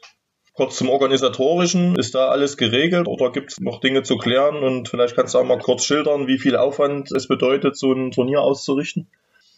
Kurz 0.61 0.77
zum 0.77 0.91
Organisatorischen, 0.91 1.95
ist 1.95 2.13
da 2.13 2.27
alles 2.27 2.55
geregelt 2.55 3.07
oder 3.07 3.31
gibt 3.31 3.51
es 3.51 3.59
noch 3.59 3.79
Dinge 3.79 4.03
zu 4.03 4.17
klären? 4.17 4.61
Und 4.61 4.89
vielleicht 4.89 5.15
kannst 5.15 5.33
du 5.33 5.39
auch 5.39 5.43
mal 5.43 5.57
kurz 5.57 5.85
schildern, 5.85 6.27
wie 6.27 6.37
viel 6.37 6.55
Aufwand 6.55 7.11
es 7.11 7.27
bedeutet, 7.27 7.75
so 7.75 7.91
ein 7.93 8.11
Turnier 8.11 8.41
auszurichten? 8.41 9.09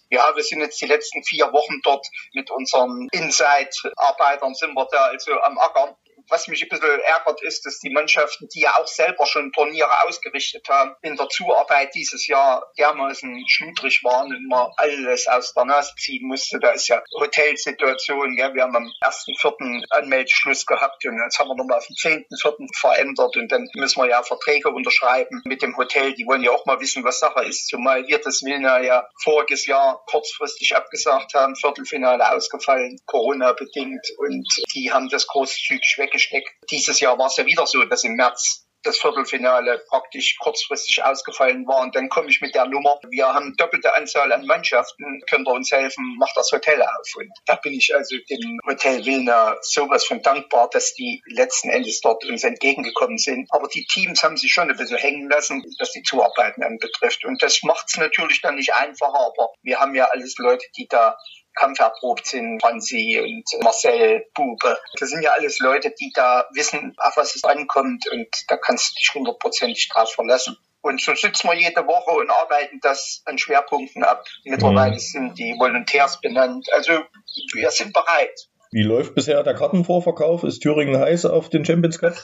Ja, 0.10 0.31
wir 0.33 0.43
sind 0.43 0.62
jetzt 0.62 0.79
die 0.79 0.86
letzten 0.86 1.22
vier 1.25 1.51
Wochen 1.51 1.81
dort 1.83 2.07
mit 2.31 2.50
unseren 2.51 3.10
Inside-Arbeitern 3.12 4.53
sind 4.53 4.75
wir 4.75 4.88
da 4.93 5.07
also 5.07 5.33
am 5.41 5.57
Ackern 5.57 5.93
was 6.30 6.48
mich 6.48 6.63
ein 6.63 6.70
bisschen 6.70 7.00
ärgert, 7.01 7.42
ist, 7.44 7.65
dass 7.65 7.80
die 7.80 7.92
Mannschaften, 7.92 8.48
die 8.53 8.62
ja 8.62 8.75
auch 8.77 8.88
selber 8.88 9.25
schon 9.25 9.51
Turniere 9.51 10.03
ausgerichtet 10.08 10.68
haben, 10.70 10.96
in 11.01 11.15
der 11.15 11.30
Zuarbeit 11.30 11.94
dieses 11.94 12.27
Jahr 12.27 12.72
dermaßen 12.77 13.44
schludrig 13.48 14.03
waren 14.03 14.27
und 14.27 14.48
man 14.48 14.72
alles 14.77 15.27
aus 15.27 15.53
der 15.53 15.65
Nase 15.65 15.94
ziehen 15.98 16.27
musste. 16.27 16.60
Da 16.60 16.72
ist 16.72 16.88
ja 16.88 17.01
Hotelsituation. 17.20 18.38
Ja, 18.38 18.53
wir 18.53 18.63
haben 18.63 18.75
am 18.75 18.92
1.4. 19.01 19.84
Anmeldeschluss 19.89 20.65
gehabt 20.65 21.06
und 21.06 21.20
jetzt 21.22 21.39
haben 21.39 21.50
wir 21.50 21.56
nochmal 21.56 21.77
auf 21.77 21.88
den 21.88 21.96
10.4. 21.96 22.68
verändert 22.80 23.36
und 23.38 23.51
dann 23.51 23.68
müssen 23.75 24.01
wir 24.01 24.10
ja 24.10 24.24
Verträge 24.24 24.70
unterschreiben 24.70 25.42
mit 25.46 25.62
dem 25.62 25.75
Hotel. 25.77 26.13
Die 26.13 26.25
wollen 26.25 26.44
ja 26.44 26.51
auch 26.51 26.65
mal 26.65 26.80
wissen, 26.80 27.03
was 27.03 27.20
Sache 27.20 27.46
ist. 27.46 27.68
Zumal 27.68 28.08
wir 28.08 28.20
das 28.20 28.42
Wilna 28.44 28.82
ja 28.82 29.08
voriges 29.24 29.65
Jahr 29.65 30.03
kurzfristig 30.10 30.75
abgesagt 30.75 31.34
haben, 31.34 31.56
Viertelfinale 31.56 32.32
ausgefallen, 32.32 33.00
Corona 33.06 33.53
bedingt 33.53 34.06
und 34.18 34.48
die 34.74 34.92
haben 34.92 35.10
das 35.10 35.27
großzügig 35.27 35.96
weg 35.98 36.12
weggesteckt. 36.13 36.50
Dieses 36.70 37.00
Jahr 37.00 37.17
war 37.17 37.27
es 37.27 37.38
ja 37.38 37.46
wieder 37.46 37.65
so, 37.65 37.84
dass 37.84 38.03
im 38.03 38.13
März 38.15 38.67
das 38.84 39.00
Viertelfinale 39.00 39.82
praktisch 39.88 40.38
kurzfristig 40.39 41.01
ausgefallen 41.03 41.65
war. 41.65 41.82
Und 41.82 41.96
dann 41.96 42.10
komme 42.10 42.29
ich 42.29 42.41
mit 42.41 42.53
der 42.53 42.65
Nummer, 42.65 43.00
wir 43.10 43.27
haben 43.34 43.55
doppelte 43.55 43.96
Anzahl 43.96 44.34
an 44.34 44.46
Mannschaften, 44.46 45.22
könnt 45.29 45.48
ihr 45.48 45.53
uns 45.53 45.72
helfen, 45.72 46.17
macht 46.20 46.36
das 46.36 46.51
Hotel 46.51 46.82
auf. 46.82 47.15
Und 47.15 47.32
da 47.46 47.55
bin 47.55 47.72
ich 47.72 47.96
also 47.96 48.17
dem 48.29 48.60
Hotel 48.67 49.05
Wilna 49.05 49.55
sowas 49.62 50.03
von 50.03 50.22
dankbar, 50.22 50.70
dass 50.70 50.93
die 50.96 51.22
letzten 51.27 51.70
Endes 51.70 52.01
dort 52.01 52.25
uns 52.25 52.43
entgegengekommen 52.43 53.17
sind. 53.17 53.48
Aber 53.51 53.70
die 53.70 53.86
Teams 53.86 54.22
haben 54.22 54.36
sich 54.36 54.51
schon 54.51 54.70
ein 54.70 54.75
bisschen 54.75 54.98
hängen 54.98 55.29
lassen, 55.29 55.63
was 55.79 55.91
die 55.91 56.03
Zuarbeiten 56.03 56.62
anbetrifft. 56.62 57.24
Und 57.24 57.41
das 57.41 57.63
macht 57.63 57.86
es 57.88 57.96
natürlich 57.96 58.41
dann 58.41 58.55
nicht 58.55 58.74
einfacher, 58.74 59.17
aber 59.17 59.53
wir 59.62 59.79
haben 59.79 59.96
ja 59.96 60.10
alles 60.10 60.36
Leute, 60.38 60.65
die 60.75 60.88
da 60.89 61.15
kampferprobt 61.55 62.25
sind, 62.25 62.62
Franzi 62.62 63.19
und 63.22 63.63
Marcel 63.63 64.25
Bube. 64.33 64.77
Das 65.00 65.10
sind 65.10 65.24
ja 65.24 65.31
alles 65.31 65.60
Leute, 65.60 65.93
die 66.00 66.12
da 66.13 66.48
wissen, 66.53 66.95
auf 66.98 67.17
was 67.17 67.36
es 67.36 67.43
ankommt 67.43 68.05
und 68.12 68.27
da 68.48 68.57
kannst 68.57 68.91
du 68.91 69.00
dich 69.00 69.12
hundertprozentig 69.13 69.89
drauf 69.89 70.12
verlassen. 70.13 70.57
Und 70.81 71.01
so 71.01 71.15
sitzen 71.15 71.48
wir 71.48 71.55
jede 71.55 71.88
Woche 71.88 72.12
und 72.12 72.29
arbeiten 72.29 72.79
das 72.81 73.22
an 73.25 73.38
Schwerpunkten 73.38 74.03
ab. 74.03 74.25
Mittlerweile 74.43 74.95
mhm. 74.95 75.00
sind 75.00 75.39
die 75.39 75.55
Volontärs 75.57 76.19
benannt. 76.19 76.67
Also 76.74 77.00
wir 77.53 77.72
sind 77.72 77.93
bereit. 77.93 78.50
Wie 78.72 78.83
läuft 78.83 79.15
bisher 79.15 79.41
der 79.43 79.53
Kartenvorverkauf? 79.53 80.43
Ist 80.43 80.60
Thüringen 80.60 81.00
heiß 81.00 81.25
auf 81.25 81.50
den 81.50 81.63
Champions 81.63 82.00
Cup? 82.00 82.15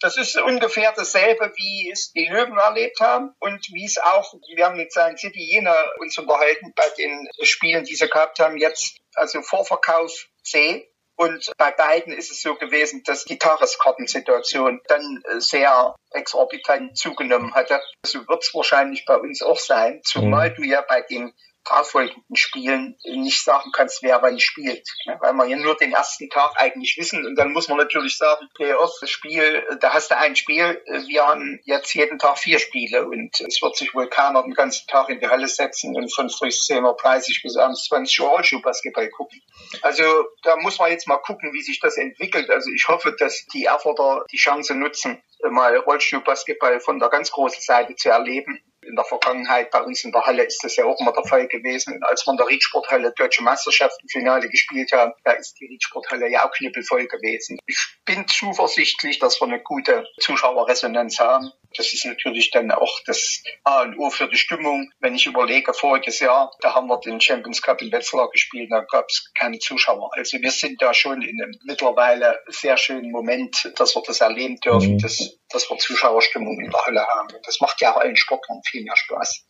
Das 0.00 0.16
ist 0.16 0.36
ungefähr 0.36 0.92
dasselbe, 0.96 1.52
wie 1.56 1.90
es 1.92 2.10
die 2.12 2.26
Löwen 2.26 2.56
erlebt 2.56 3.00
haben 3.00 3.34
und 3.38 3.66
wie 3.72 3.84
es 3.84 3.98
auch, 3.98 4.32
wir 4.54 4.64
haben 4.64 4.78
mit 4.78 4.92
St. 4.92 5.18
City 5.18 5.40
Jena 5.40 5.76
uns 5.98 6.16
unterhalten 6.16 6.72
bei 6.74 6.88
den 6.96 7.28
Spielen, 7.42 7.84
die 7.84 7.94
sie 7.94 8.08
gehabt 8.08 8.38
haben, 8.38 8.56
jetzt, 8.56 8.98
also 9.14 9.42
Vorverkauf 9.42 10.28
C. 10.42 10.90
Und 11.16 11.52
bei 11.58 11.70
beiden 11.70 12.14
ist 12.14 12.30
es 12.30 12.40
so 12.40 12.54
gewesen, 12.54 13.02
dass 13.04 13.26
die 13.26 13.36
Tageskartensituation 13.36 14.80
dann 14.88 15.22
sehr 15.38 15.94
exorbitant 16.12 16.96
zugenommen 16.96 17.54
hatte. 17.54 17.82
So 18.06 18.26
wird 18.26 18.42
es 18.42 18.54
wahrscheinlich 18.54 19.04
bei 19.04 19.16
uns 19.16 19.42
auch 19.42 19.58
sein, 19.58 20.00
zumal 20.02 20.50
mhm. 20.50 20.54
du 20.54 20.62
ja 20.62 20.80
bei 20.80 21.02
den 21.02 21.34
darauffolgenden 21.64 22.36
Spielen 22.36 22.96
nicht 23.04 23.44
sagen 23.44 23.70
kannst, 23.72 24.02
wer 24.02 24.22
wann 24.22 24.38
spielt. 24.40 24.88
Weil 25.20 25.32
wir 25.34 25.46
ja 25.46 25.56
nur 25.56 25.76
den 25.76 25.92
ersten 25.92 26.28
Tag 26.30 26.54
eigentlich 26.56 26.96
wissen. 26.98 27.24
Und 27.26 27.36
dann 27.36 27.52
muss 27.52 27.68
man 27.68 27.78
natürlich 27.78 28.16
sagen, 28.16 28.48
Playoff, 28.54 28.92
das 29.00 29.10
Spiel, 29.10 29.64
da 29.80 29.92
hast 29.92 30.10
du 30.10 30.16
ein 30.16 30.36
Spiel. 30.36 30.82
Wir 31.06 31.26
haben 31.26 31.60
jetzt 31.64 31.94
jeden 31.94 32.18
Tag 32.18 32.38
vier 32.38 32.58
Spiele 32.58 33.06
und 33.06 33.40
es 33.40 33.60
wird 33.62 33.76
sich 33.76 33.94
wohl 33.94 34.08
keiner 34.08 34.42
den 34.42 34.54
ganzen 34.54 34.86
Tag 34.86 35.08
in 35.10 35.20
die 35.20 35.28
Halle 35.28 35.48
setzen 35.48 35.94
und 35.94 36.12
von 36.12 36.30
früh 36.30 36.48
10.30 36.48 36.82
Uhr 36.82 36.94
bis 37.42 37.56
abends 37.56 37.84
20 37.84 38.20
Uhr 38.20 38.28
Rollschuhbasketball 38.28 39.08
gucken. 39.10 39.40
Also 39.82 40.02
da 40.42 40.56
muss 40.56 40.78
man 40.78 40.90
jetzt 40.90 41.06
mal 41.06 41.18
gucken, 41.18 41.52
wie 41.52 41.62
sich 41.62 41.80
das 41.80 41.96
entwickelt. 41.96 42.50
Also 42.50 42.70
ich 42.70 42.88
hoffe, 42.88 43.14
dass 43.18 43.46
die 43.52 43.64
Erfurter 43.64 44.24
die 44.32 44.36
Chance 44.36 44.74
nutzen, 44.74 45.22
mal 45.48 45.76
Rollstuhlbasketball 45.76 46.80
von 46.80 46.98
der 46.98 47.08
ganz 47.08 47.30
großen 47.30 47.60
Seite 47.60 47.94
zu 47.94 48.10
erleben 48.10 48.62
in 48.82 48.96
der 48.96 49.04
Vergangenheit 49.04 49.70
bei 49.70 49.82
uns 49.82 50.04
in 50.04 50.12
der 50.12 50.22
Halle 50.22 50.44
ist 50.44 50.62
das 50.64 50.76
ja 50.76 50.84
auch 50.84 50.98
immer 51.00 51.12
der 51.12 51.24
Fall 51.24 51.46
gewesen. 51.48 52.02
Als 52.04 52.26
wir 52.26 52.32
in 52.32 52.36
der 52.36 52.48
Riedsporthalle 52.48 53.12
Deutsche 53.16 53.42
Meisterschaftenfinale 53.42 54.48
gespielt 54.48 54.92
haben, 54.92 55.12
da 55.24 55.32
ist 55.32 55.54
die 55.60 55.66
Riedsporthalle 55.66 56.28
ja 56.30 56.46
auch 56.46 56.52
knüppelvoll 56.52 57.06
gewesen. 57.06 57.58
Ich 57.66 57.78
bin 58.04 58.26
zuversichtlich, 58.28 59.18
dass 59.18 59.40
wir 59.40 59.48
eine 59.48 59.60
gute 59.60 60.06
Zuschauerresonanz 60.18 61.18
haben. 61.18 61.52
Das 61.76 61.92
ist 61.92 62.04
natürlich 62.04 62.50
dann 62.50 62.70
auch 62.72 63.00
das 63.06 63.42
A 63.64 63.82
und 63.82 63.98
O 63.98 64.10
für 64.10 64.28
die 64.28 64.36
Stimmung. 64.36 64.90
Wenn 64.98 65.14
ich 65.14 65.26
überlege, 65.26 65.72
voriges 65.72 66.18
Jahr, 66.18 66.52
da 66.60 66.74
haben 66.74 66.88
wir 66.88 66.98
den 66.98 67.20
Champions 67.20 67.62
Cup 67.62 67.80
in 67.80 67.92
Wetzlar 67.92 68.28
gespielt, 68.30 68.72
da 68.72 68.80
gab 68.80 69.06
es 69.08 69.30
keine 69.38 69.58
Zuschauer. 69.58 70.10
Also 70.14 70.40
wir 70.40 70.50
sind 70.50 70.82
da 70.82 70.92
schon 70.94 71.22
in 71.22 71.40
einem 71.40 71.54
mittlerweile 71.64 72.40
sehr 72.48 72.76
schönen 72.76 73.12
Moment, 73.12 73.72
dass 73.76 73.94
wir 73.94 74.02
das 74.04 74.20
erleben 74.20 74.58
dürfen, 74.60 74.94
mhm. 74.94 74.98
dass, 74.98 75.38
dass 75.48 75.70
wir 75.70 75.78
Zuschauerstimmung 75.78 76.58
in 76.60 76.70
der 76.70 76.84
Halle 76.84 77.06
haben. 77.06 77.28
Das 77.44 77.60
macht 77.60 77.80
ja 77.80 77.94
auch 77.94 78.00
allen 78.00 78.16
Sportlern 78.16 78.60
viel 78.70 78.84
mehr 78.84 78.96
Spaß. 78.96 79.46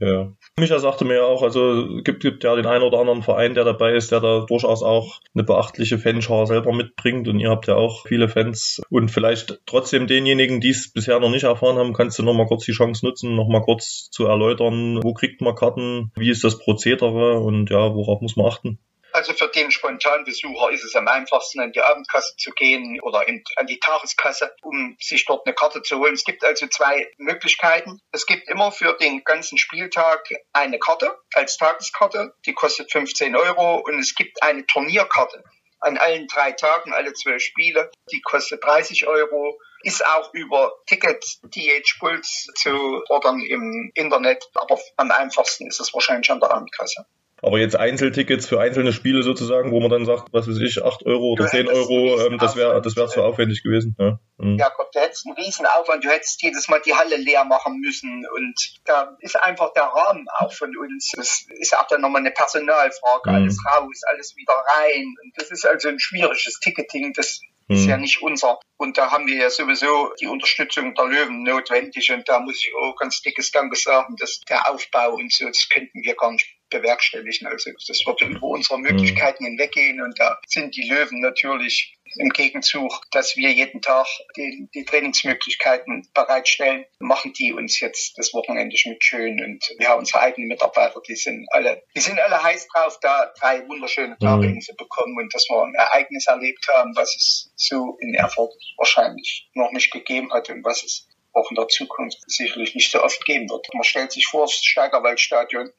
Ja. 0.00 0.32
Micha 0.58 0.78
sagte 0.78 1.04
mir 1.04 1.24
auch, 1.24 1.42
also 1.42 2.00
gibt, 2.02 2.20
gibt 2.20 2.44
ja 2.44 2.54
den 2.56 2.66
einen 2.66 2.84
oder 2.84 2.98
anderen 2.98 3.22
Verein, 3.22 3.54
der 3.54 3.64
dabei 3.64 3.94
ist, 3.94 4.12
der 4.12 4.20
da 4.20 4.44
durchaus 4.46 4.82
auch 4.82 5.20
eine 5.34 5.44
beachtliche 5.44 5.98
Fanschar 5.98 6.46
selber 6.46 6.72
mitbringt 6.72 7.28
und 7.28 7.40
ihr 7.40 7.50
habt 7.50 7.66
ja 7.66 7.74
auch 7.74 8.06
viele 8.06 8.28
Fans 8.28 8.82
und 8.90 9.10
vielleicht 9.10 9.60
trotzdem 9.66 10.06
denjenigen, 10.06 10.60
die 10.60 10.70
es 10.70 10.92
bisher 10.92 11.20
noch 11.20 11.30
nicht 11.30 11.44
erfahren 11.44 11.76
haben, 11.76 11.92
kannst 11.92 12.18
du 12.18 12.22
noch 12.22 12.34
mal 12.34 12.46
kurz 12.46 12.64
die 12.64 12.72
Chance 12.72 13.04
nutzen, 13.06 13.36
noch 13.36 13.48
mal 13.48 13.62
kurz 13.62 14.10
zu 14.10 14.26
erläutern, 14.26 15.00
wo 15.02 15.14
kriegt 15.14 15.40
man 15.40 15.54
Karten, 15.54 16.12
wie 16.16 16.30
ist 16.30 16.44
das 16.44 16.58
Prozedere 16.58 17.38
und 17.40 17.70
ja, 17.70 17.94
worauf 17.94 18.20
muss 18.20 18.36
man 18.36 18.46
achten? 18.46 18.78
Also 19.14 19.32
für 19.32 19.46
den 19.46 19.70
Spontanbesucher 19.70 20.72
ist 20.72 20.82
es 20.82 20.96
am 20.96 21.06
einfachsten, 21.06 21.60
an 21.60 21.70
die 21.70 21.80
Abendkasse 21.80 22.34
zu 22.36 22.50
gehen 22.50 23.00
oder 23.00 23.20
an 23.20 23.66
die 23.68 23.78
Tageskasse, 23.78 24.52
um 24.62 24.96
sich 25.00 25.24
dort 25.24 25.46
eine 25.46 25.54
Karte 25.54 25.82
zu 25.82 26.00
holen. 26.00 26.14
Es 26.14 26.24
gibt 26.24 26.42
also 26.42 26.66
zwei 26.66 27.08
Möglichkeiten. 27.18 28.00
Es 28.10 28.26
gibt 28.26 28.48
immer 28.48 28.72
für 28.72 28.92
den 28.94 29.22
ganzen 29.22 29.56
Spieltag 29.56 30.28
eine 30.52 30.80
Karte 30.80 31.16
als 31.32 31.56
Tageskarte, 31.58 32.34
die 32.44 32.54
kostet 32.54 32.90
15 32.90 33.36
Euro 33.36 33.76
und 33.86 34.00
es 34.00 34.16
gibt 34.16 34.42
eine 34.42 34.66
Turnierkarte 34.66 35.44
an 35.78 35.96
allen 35.96 36.26
drei 36.26 36.50
Tagen, 36.50 36.92
alle 36.92 37.12
zwölf 37.12 37.40
Spiele, 37.40 37.92
die 38.10 38.20
kostet 38.20 38.64
30 38.64 39.06
Euro 39.06 39.60
ist 39.84 40.04
auch 40.04 40.32
über 40.32 40.72
Ticket 40.86 41.22
TH 41.52 41.98
Puls 42.00 42.48
zu 42.56 43.02
ordern 43.10 43.40
im 43.42 43.92
Internet, 43.94 44.42
aber 44.54 44.80
am 44.96 45.10
einfachsten 45.10 45.68
ist 45.68 45.78
es 45.78 45.92
wahrscheinlich 45.92 46.30
an 46.30 46.40
der 46.40 46.50
Abendkasse. 46.52 47.06
Aber 47.44 47.58
jetzt 47.58 47.76
Einzeltickets 47.76 48.46
für 48.46 48.58
einzelne 48.58 48.92
Spiele 48.92 49.22
sozusagen, 49.22 49.70
wo 49.70 49.80
man 49.80 49.90
dann 49.90 50.06
sagt, 50.06 50.32
was 50.32 50.48
weiß 50.48 50.58
ich, 50.60 50.82
8 50.82 51.04
Euro 51.04 51.32
oder 51.32 51.46
10 51.46 51.68
Euro, 51.68 52.18
ähm, 52.20 52.38
das 52.38 52.56
wäre 52.56 52.80
das 52.80 52.96
wäre 52.96 53.08
zu 53.08 53.22
aufwendig 53.22 53.62
gewesen. 53.62 53.94
Ja, 53.98 54.18
mhm. 54.38 54.58
ja 54.58 54.70
Gott, 54.74 54.94
du 54.94 55.00
hättest 55.00 55.26
einen 55.26 55.36
Riesenaufwand, 55.36 56.02
du 56.02 56.08
hättest 56.08 56.42
jedes 56.42 56.68
Mal 56.68 56.80
die 56.86 56.94
Halle 56.94 57.16
leer 57.16 57.44
machen 57.44 57.80
müssen 57.80 58.24
und 58.34 58.54
da 58.86 59.16
ist 59.20 59.36
einfach 59.42 59.72
der 59.74 59.84
Rahmen 59.84 60.26
auch 60.38 60.52
von 60.52 60.74
uns. 60.76 61.12
Das 61.14 61.44
ist 61.58 61.76
auch 61.76 61.86
dann 61.86 62.00
nochmal 62.00 62.22
eine 62.22 62.30
Personalfrage, 62.30 63.30
mhm. 63.30 63.34
alles 63.34 63.58
raus, 63.66 64.00
alles 64.06 64.34
wieder 64.36 64.54
rein. 64.54 65.14
Und 65.22 65.32
das 65.36 65.50
ist 65.50 65.66
also 65.66 65.88
ein 65.88 66.00
schwieriges 66.00 66.58
Ticketing, 66.60 67.12
das 67.14 67.40
ist 67.68 67.86
ja 67.86 67.96
mhm. 67.96 68.02
nicht 68.02 68.22
unser. 68.22 68.58
Und 68.76 68.98
da 68.98 69.10
haben 69.10 69.26
wir 69.26 69.36
ja 69.36 69.50
sowieso 69.50 70.12
die 70.20 70.26
Unterstützung 70.26 70.94
der 70.94 71.06
Löwen 71.06 71.42
notwendig. 71.42 72.10
Und 72.12 72.28
da 72.28 72.40
muss 72.40 72.56
ich 72.56 72.72
auch 72.74 72.96
ganz 72.96 73.22
dickes 73.22 73.50
Danke 73.52 73.76
sagen, 73.76 74.16
dass 74.16 74.40
der 74.48 74.68
Aufbau 74.70 75.14
und 75.14 75.32
so, 75.32 75.46
das 75.46 75.68
könnten 75.68 76.02
wir 76.02 76.14
gar 76.14 76.32
nicht 76.32 76.53
bewerkstelligen. 76.78 77.46
Also 77.46 77.70
das 77.86 78.04
würde 78.06 78.26
über 78.26 78.46
unsere 78.46 78.78
Möglichkeiten 78.78 79.44
hinweggehen. 79.44 80.00
Und 80.00 80.18
da 80.18 80.38
sind 80.46 80.76
die 80.76 80.88
Löwen 80.88 81.20
natürlich 81.20 81.96
im 82.16 82.30
Gegenzug, 82.30 82.92
dass 83.10 83.36
wir 83.36 83.50
jeden 83.50 83.80
Tag 83.82 84.06
die, 84.36 84.68
die 84.74 84.84
Trainingsmöglichkeiten 84.84 86.08
bereitstellen, 86.14 86.84
machen 86.98 87.32
die 87.32 87.52
uns 87.52 87.80
jetzt 87.80 88.16
das 88.18 88.32
Wochenende 88.34 88.76
mit 88.86 89.02
schön. 89.02 89.42
Und 89.42 89.64
wir 89.78 89.88
haben 89.88 90.00
unsere 90.00 90.20
eigenen 90.20 90.48
Mitarbeiter, 90.48 91.00
die 91.06 91.16
sind 91.16 91.46
alle, 91.50 91.82
die 91.96 92.00
sind 92.00 92.20
alle 92.20 92.42
heiß 92.42 92.68
drauf, 92.68 92.98
da 93.00 93.32
drei 93.38 93.66
wunderschöne 93.66 94.16
Tage 94.18 94.48
mhm. 94.48 94.60
zu 94.60 94.74
bekommen 94.76 95.16
und 95.18 95.34
dass 95.34 95.48
wir 95.48 95.62
ein 95.62 95.74
Ereignis 95.74 96.26
erlebt 96.26 96.66
haben, 96.72 96.94
was 96.94 97.14
es 97.16 97.52
so 97.56 97.96
in 98.00 98.14
Erfurt 98.14 98.52
wahrscheinlich 98.76 99.48
noch 99.54 99.72
nicht 99.72 99.92
gegeben 99.92 100.32
hat 100.32 100.50
und 100.50 100.64
was 100.64 100.84
es 100.84 101.08
auch 101.34 101.50
in 101.50 101.56
der 101.56 101.68
Zukunft 101.68 102.18
sicherlich 102.26 102.74
nicht 102.74 102.90
so 102.90 103.02
oft 103.02 103.24
geben 103.24 103.50
wird. 103.50 103.66
Man 103.74 103.84
stellt 103.84 104.12
sich 104.12 104.26
vor, 104.26 104.46
das 104.46 104.54
Steigerwaldstadion, 104.54 105.70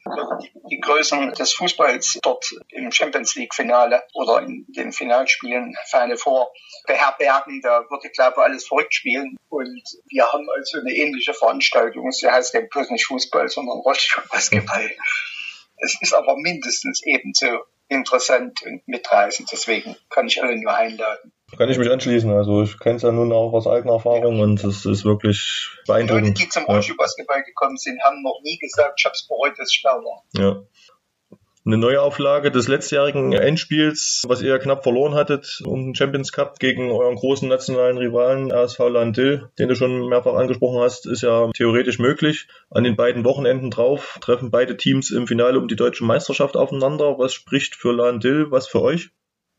die, 0.70 0.80
Größen 0.80 1.32
des 1.34 1.54
Fußballs 1.54 2.20
dort 2.22 2.46
im 2.70 2.92
Champions 2.92 3.36
League 3.36 3.56
Finale 3.56 4.04
oder 4.14 4.42
in 4.42 4.66
den 4.68 4.92
Finalspielen 4.92 5.76
Final 5.86 6.18
vor 6.18 6.52
beherbergen. 6.86 7.62
Da 7.62 7.86
würde, 7.90 8.10
glaube 8.10 8.36
ich, 8.38 8.44
alles 8.44 8.68
verrückt 8.68 8.94
spielen. 8.94 9.38
Und 9.50 9.82
wir 10.10 10.32
haben 10.32 10.48
also 10.56 10.80
eine 10.80 10.94
ähnliche 10.94 11.34
Veranstaltung. 11.34 12.12
Sie 12.12 12.30
heißt 12.30 12.54
ja 12.54 12.62
bloß 12.62 12.90
nicht 12.92 13.06
Fußball, 13.06 13.48
sondern 13.48 13.80
Rollstuhlbasketball. 13.80 14.92
Es 15.78 15.98
ist 16.02 16.14
aber 16.14 16.36
mindestens 16.38 17.02
ebenso 17.06 17.66
interessant 17.88 18.62
und 18.64 18.88
mitreißend. 18.88 19.52
Deswegen 19.52 19.96
kann 20.10 20.28
ich 20.28 20.42
alle 20.42 20.56
nur 20.58 20.74
einladen. 20.74 21.32
Kann 21.58 21.70
ich 21.70 21.78
mich 21.78 21.90
anschließen. 21.90 22.32
Also 22.32 22.64
ich 22.64 22.80
kenne 22.80 22.98
es 22.98 23.04
ja 23.04 23.12
nun 23.12 23.32
auch 23.32 23.54
aus 23.54 23.68
eigener 23.68 23.94
Erfahrung 23.94 24.40
und 24.40 24.64
es 24.64 24.86
ist 24.86 25.06
wirklich 25.06 25.70
beeindruckend. 25.88 26.26
Die 26.26 26.32
Leute, 26.32 26.44
die 26.44 26.50
zum 26.50 26.66
Rollstuhlbasketball 26.66 27.44
gekommen 27.44 27.78
sind, 27.78 28.02
haben 28.04 28.22
noch 28.24 28.40
nie 28.44 28.58
gesagt, 28.58 28.96
ich 29.00 29.06
habe 29.06 29.14
es 29.14 29.28
bereut, 29.28 29.58
dass 29.58 29.72
ich 29.72 29.82
da 29.84 29.92
war. 29.92 30.24
Ja 30.34 30.62
eine 31.66 31.78
Neuauflage 31.78 32.52
des 32.52 32.68
letztjährigen 32.68 33.34
Endspiels, 33.34 34.24
was 34.28 34.44
ihr 34.44 34.60
knapp 34.60 34.84
verloren 34.84 35.16
hattet 35.16 35.64
um 35.66 35.84
den 35.84 35.96
Champions 35.96 36.32
Cup 36.32 36.60
gegen 36.60 36.92
euren 36.92 37.16
großen 37.16 37.50
nationalen 37.50 37.98
Rivalen 37.98 38.52
RSV 38.52 38.80
Landil, 38.90 39.50
den 39.58 39.70
du 39.70 39.76
schon 39.76 40.08
mehrfach 40.08 40.36
angesprochen 40.36 40.82
hast, 40.82 41.08
ist 41.08 41.24
ja 41.24 41.50
theoretisch 41.56 41.98
möglich. 41.98 42.48
An 42.70 42.84
den 42.84 42.96
beiden 42.96 43.26
Wochenenden 43.26 43.72
drauf 43.72 44.20
treffen 44.22 44.52
beide 44.52 44.78
Teams 44.78 45.10
im 45.10 45.26
Finale 45.26 45.58
um 45.58 45.68
die 45.68 45.76
deutsche 45.76 46.06
Meisterschaft 46.06 46.56
aufeinander. 46.56 47.18
Was 47.18 47.34
spricht 47.34 47.76
für 47.76 47.94
Landil, 47.94 48.52
was 48.52 48.68
für 48.68 48.82
euch? 48.84 49.10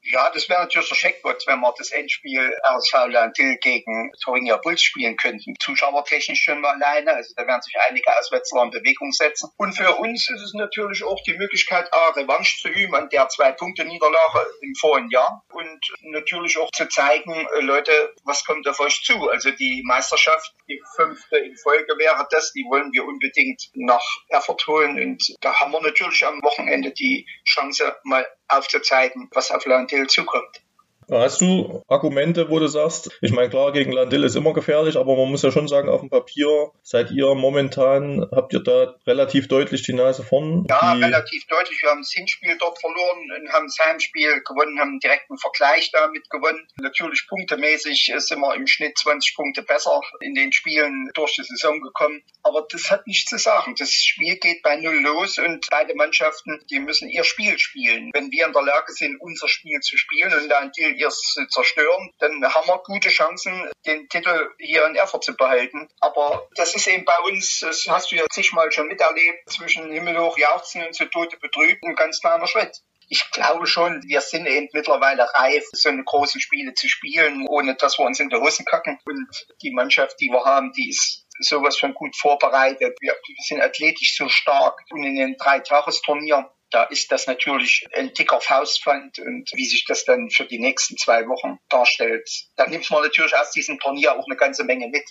Ja, 0.08 0.30
das 0.30 0.48
wäre 0.48 0.60
natürlich 0.60 0.88
der 0.88 0.96
Checkpot, 0.96 1.46
wenn 1.46 1.58
wir 1.60 1.74
das 1.76 1.90
Endspiel 1.90 2.52
RSV 2.64 3.08
Landil 3.08 3.56
gegen 3.58 4.12
Thuringia 4.22 4.56
Bulls 4.58 4.82
spielen 4.82 5.16
könnten. 5.16 5.54
Zuschauertechnisch 5.58 6.42
schon 6.42 6.60
mal 6.60 6.74
alleine, 6.74 7.14
also 7.14 7.34
da 7.36 7.44
werden 7.46 7.60
sich 7.62 7.74
einige 7.88 8.16
Auswärtsler 8.16 8.62
in 8.62 8.70
Bewegung 8.70 9.10
setzen. 9.10 9.50
Und 9.56 9.72
für 9.72 9.96
uns 9.96 10.30
ist 10.30 10.42
es 10.42 10.54
natürlich 10.54 11.02
auch 11.02 11.20
die 11.26 11.36
Möglichkeit, 11.36 11.92
A, 11.92 12.10
Revanche 12.10 12.56
zu 12.60 12.68
üben 12.68 12.94
an 12.94 13.08
der 13.08 13.28
Zwei-Punkte-Niederlage 13.28 14.46
im 14.60 14.74
vorigen 14.76 15.10
Jahr 15.10 15.44
und 15.52 15.80
natürlich 16.02 16.56
auch 16.58 16.70
zu 16.70 16.88
zeigen, 16.88 17.32
äh, 17.32 17.60
Leute, 17.62 18.14
was 18.22 18.44
kommt 18.44 18.68
auf 18.68 18.78
euch 18.78 19.02
zu? 19.02 19.28
Also 19.28 19.50
die 19.50 19.82
Meisterschaft, 19.84 20.54
die 20.68 20.80
fünfte 20.94 21.38
in 21.38 21.56
Folge 21.56 21.98
wäre 21.98 22.26
das, 22.30 22.52
die 22.52 22.64
wollen 22.68 22.92
wir 22.92 23.04
unbedingt 23.04 23.70
nach 23.74 24.04
Erfurt 24.28 24.66
holen 24.68 25.00
und 25.00 25.34
da 25.40 25.58
haben 25.58 25.72
wir 25.72 25.80
natürlich 25.80 26.24
am 26.24 26.40
Wochenende 26.42 26.92
die 26.92 27.26
Chance, 27.44 27.96
mal 28.04 28.24
aufzuzeigen, 28.48 29.28
was 29.32 29.50
auf 29.50 29.64
Landil 29.66 30.06
zukommt. 30.06 30.62
Hast 31.10 31.40
du 31.40 31.84
Argumente, 31.86 32.50
wo 32.50 32.58
du 32.58 32.66
sagst, 32.66 33.16
ich 33.20 33.30
meine, 33.30 33.48
klar, 33.48 33.72
gegen 33.72 33.92
Landil 33.92 34.24
ist 34.24 34.34
immer 34.34 34.52
gefährlich, 34.52 34.96
aber 34.96 35.16
man 35.16 35.30
muss 35.30 35.42
ja 35.42 35.52
schon 35.52 35.68
sagen, 35.68 35.88
auf 35.88 36.00
dem 36.00 36.10
Papier 36.10 36.72
seid 36.82 37.12
ihr 37.12 37.32
momentan, 37.34 38.26
habt 38.32 38.52
ihr 38.52 38.60
da 38.60 38.96
relativ 39.06 39.46
deutlich 39.46 39.82
die 39.82 39.92
Nase 39.92 40.24
vorn? 40.24 40.66
Ja, 40.68 40.94
relativ 40.94 41.46
deutlich. 41.46 41.80
Wir 41.80 41.90
haben 41.90 42.00
das 42.00 42.12
Hinspiel 42.12 42.56
dort 42.58 42.80
verloren 42.80 43.30
und 43.38 43.52
haben 43.52 43.66
das 43.66 43.86
Heimspiel 43.86 44.42
gewonnen, 44.42 44.80
haben 44.80 44.90
einen 44.90 45.00
direkten 45.00 45.38
Vergleich 45.38 45.92
damit 45.92 46.28
gewonnen. 46.28 46.66
Natürlich 46.80 47.26
punktemäßig 47.28 48.12
sind 48.16 48.40
wir 48.40 48.54
im 48.56 48.66
Schnitt 48.66 48.98
20 48.98 49.36
Punkte 49.36 49.62
besser 49.62 50.00
in 50.20 50.34
den 50.34 50.52
Spielen 50.52 51.10
durch 51.14 51.36
die 51.36 51.44
Saison 51.44 51.80
gekommen. 51.80 52.22
Aber 52.42 52.66
das 52.68 52.90
hat 52.90 53.06
nichts 53.06 53.30
zu 53.30 53.38
sagen. 53.38 53.74
Das 53.78 53.92
Spiel 53.92 54.36
geht 54.36 54.62
bei 54.62 54.76
Null 54.76 55.00
los 55.02 55.38
und 55.38 55.66
beide 55.70 55.94
Mannschaften, 55.94 56.64
die 56.70 56.80
müssen 56.80 57.08
ihr 57.08 57.22
Spiel 57.22 57.58
spielen. 57.58 58.10
Wenn 58.12 58.32
wir 58.32 58.46
in 58.46 58.52
der 58.52 58.62
Lage 58.62 58.92
sind, 58.92 59.20
unser 59.20 59.48
Spiel 59.48 59.78
zu 59.80 59.96
spielen 59.96 60.32
und 60.32 60.48
Landil 60.48 60.95
ihr 60.96 61.10
zerstören, 61.10 62.10
dann 62.18 62.42
haben 62.42 62.68
wir 62.68 62.78
gute 62.78 63.08
Chancen, 63.08 63.70
den 63.86 64.08
Titel 64.08 64.50
hier 64.58 64.86
in 64.86 64.96
Erfurt 64.96 65.24
zu 65.24 65.34
behalten. 65.36 65.88
Aber 66.00 66.48
das 66.56 66.74
ist 66.74 66.86
eben 66.86 67.04
bei 67.04 67.18
uns, 67.30 67.60
das 67.60 67.84
hast 67.88 68.10
du 68.10 68.16
ja 68.16 68.24
zigmal 68.30 68.70
schon 68.72 68.88
miterlebt, 68.88 69.50
zwischen 69.50 69.90
himmelhoch 69.92 70.38
jauchzen 70.38 70.86
und 70.86 70.94
zu 70.94 71.06
Tode 71.06 71.36
betrübt, 71.36 71.84
ein 71.84 71.94
ganz 71.94 72.20
kleiner 72.20 72.46
Schritt. 72.46 72.80
Ich 73.08 73.30
glaube 73.30 73.66
schon, 73.66 74.02
wir 74.04 74.20
sind 74.20 74.46
eben 74.46 74.68
mittlerweile 74.72 75.28
reif, 75.34 75.64
so 75.72 75.88
eine 75.88 76.02
großen 76.02 76.40
Spiele 76.40 76.74
zu 76.74 76.88
spielen, 76.88 77.46
ohne 77.48 77.76
dass 77.76 77.98
wir 77.98 78.04
uns 78.04 78.18
in 78.18 78.28
die 78.28 78.36
Hosen 78.36 78.64
kacken. 78.64 78.98
Und 79.06 79.46
die 79.62 79.70
Mannschaft, 79.70 80.16
die 80.20 80.28
wir 80.28 80.44
haben, 80.44 80.72
die 80.72 80.88
ist 80.90 81.24
sowas 81.38 81.76
von 81.78 81.94
gut 81.94 82.16
vorbereitet. 82.16 82.96
Wir 83.00 83.14
sind 83.46 83.60
athletisch 83.60 84.16
so 84.16 84.28
stark 84.28 84.80
und 84.90 85.04
in 85.04 85.16
den 85.16 85.36
drei 85.36 85.60
Tagesturnier 85.60 86.50
da 86.70 86.84
ist 86.84 87.12
das 87.12 87.26
natürlich 87.26 87.86
ein 87.94 88.12
dicker 88.12 88.40
Faustpfand 88.40 89.18
und 89.18 89.50
wie 89.54 89.64
sich 89.64 89.84
das 89.86 90.04
dann 90.04 90.30
für 90.30 90.44
die 90.44 90.58
nächsten 90.58 90.96
zwei 90.96 91.26
Wochen 91.26 91.58
darstellt, 91.68 92.28
da 92.56 92.66
nimmt 92.66 92.90
man 92.90 93.02
natürlich 93.02 93.36
aus 93.36 93.50
diesem 93.52 93.78
Turnier 93.78 94.16
auch 94.16 94.26
eine 94.26 94.36
ganze 94.36 94.64
Menge 94.64 94.88
mit. 94.88 95.04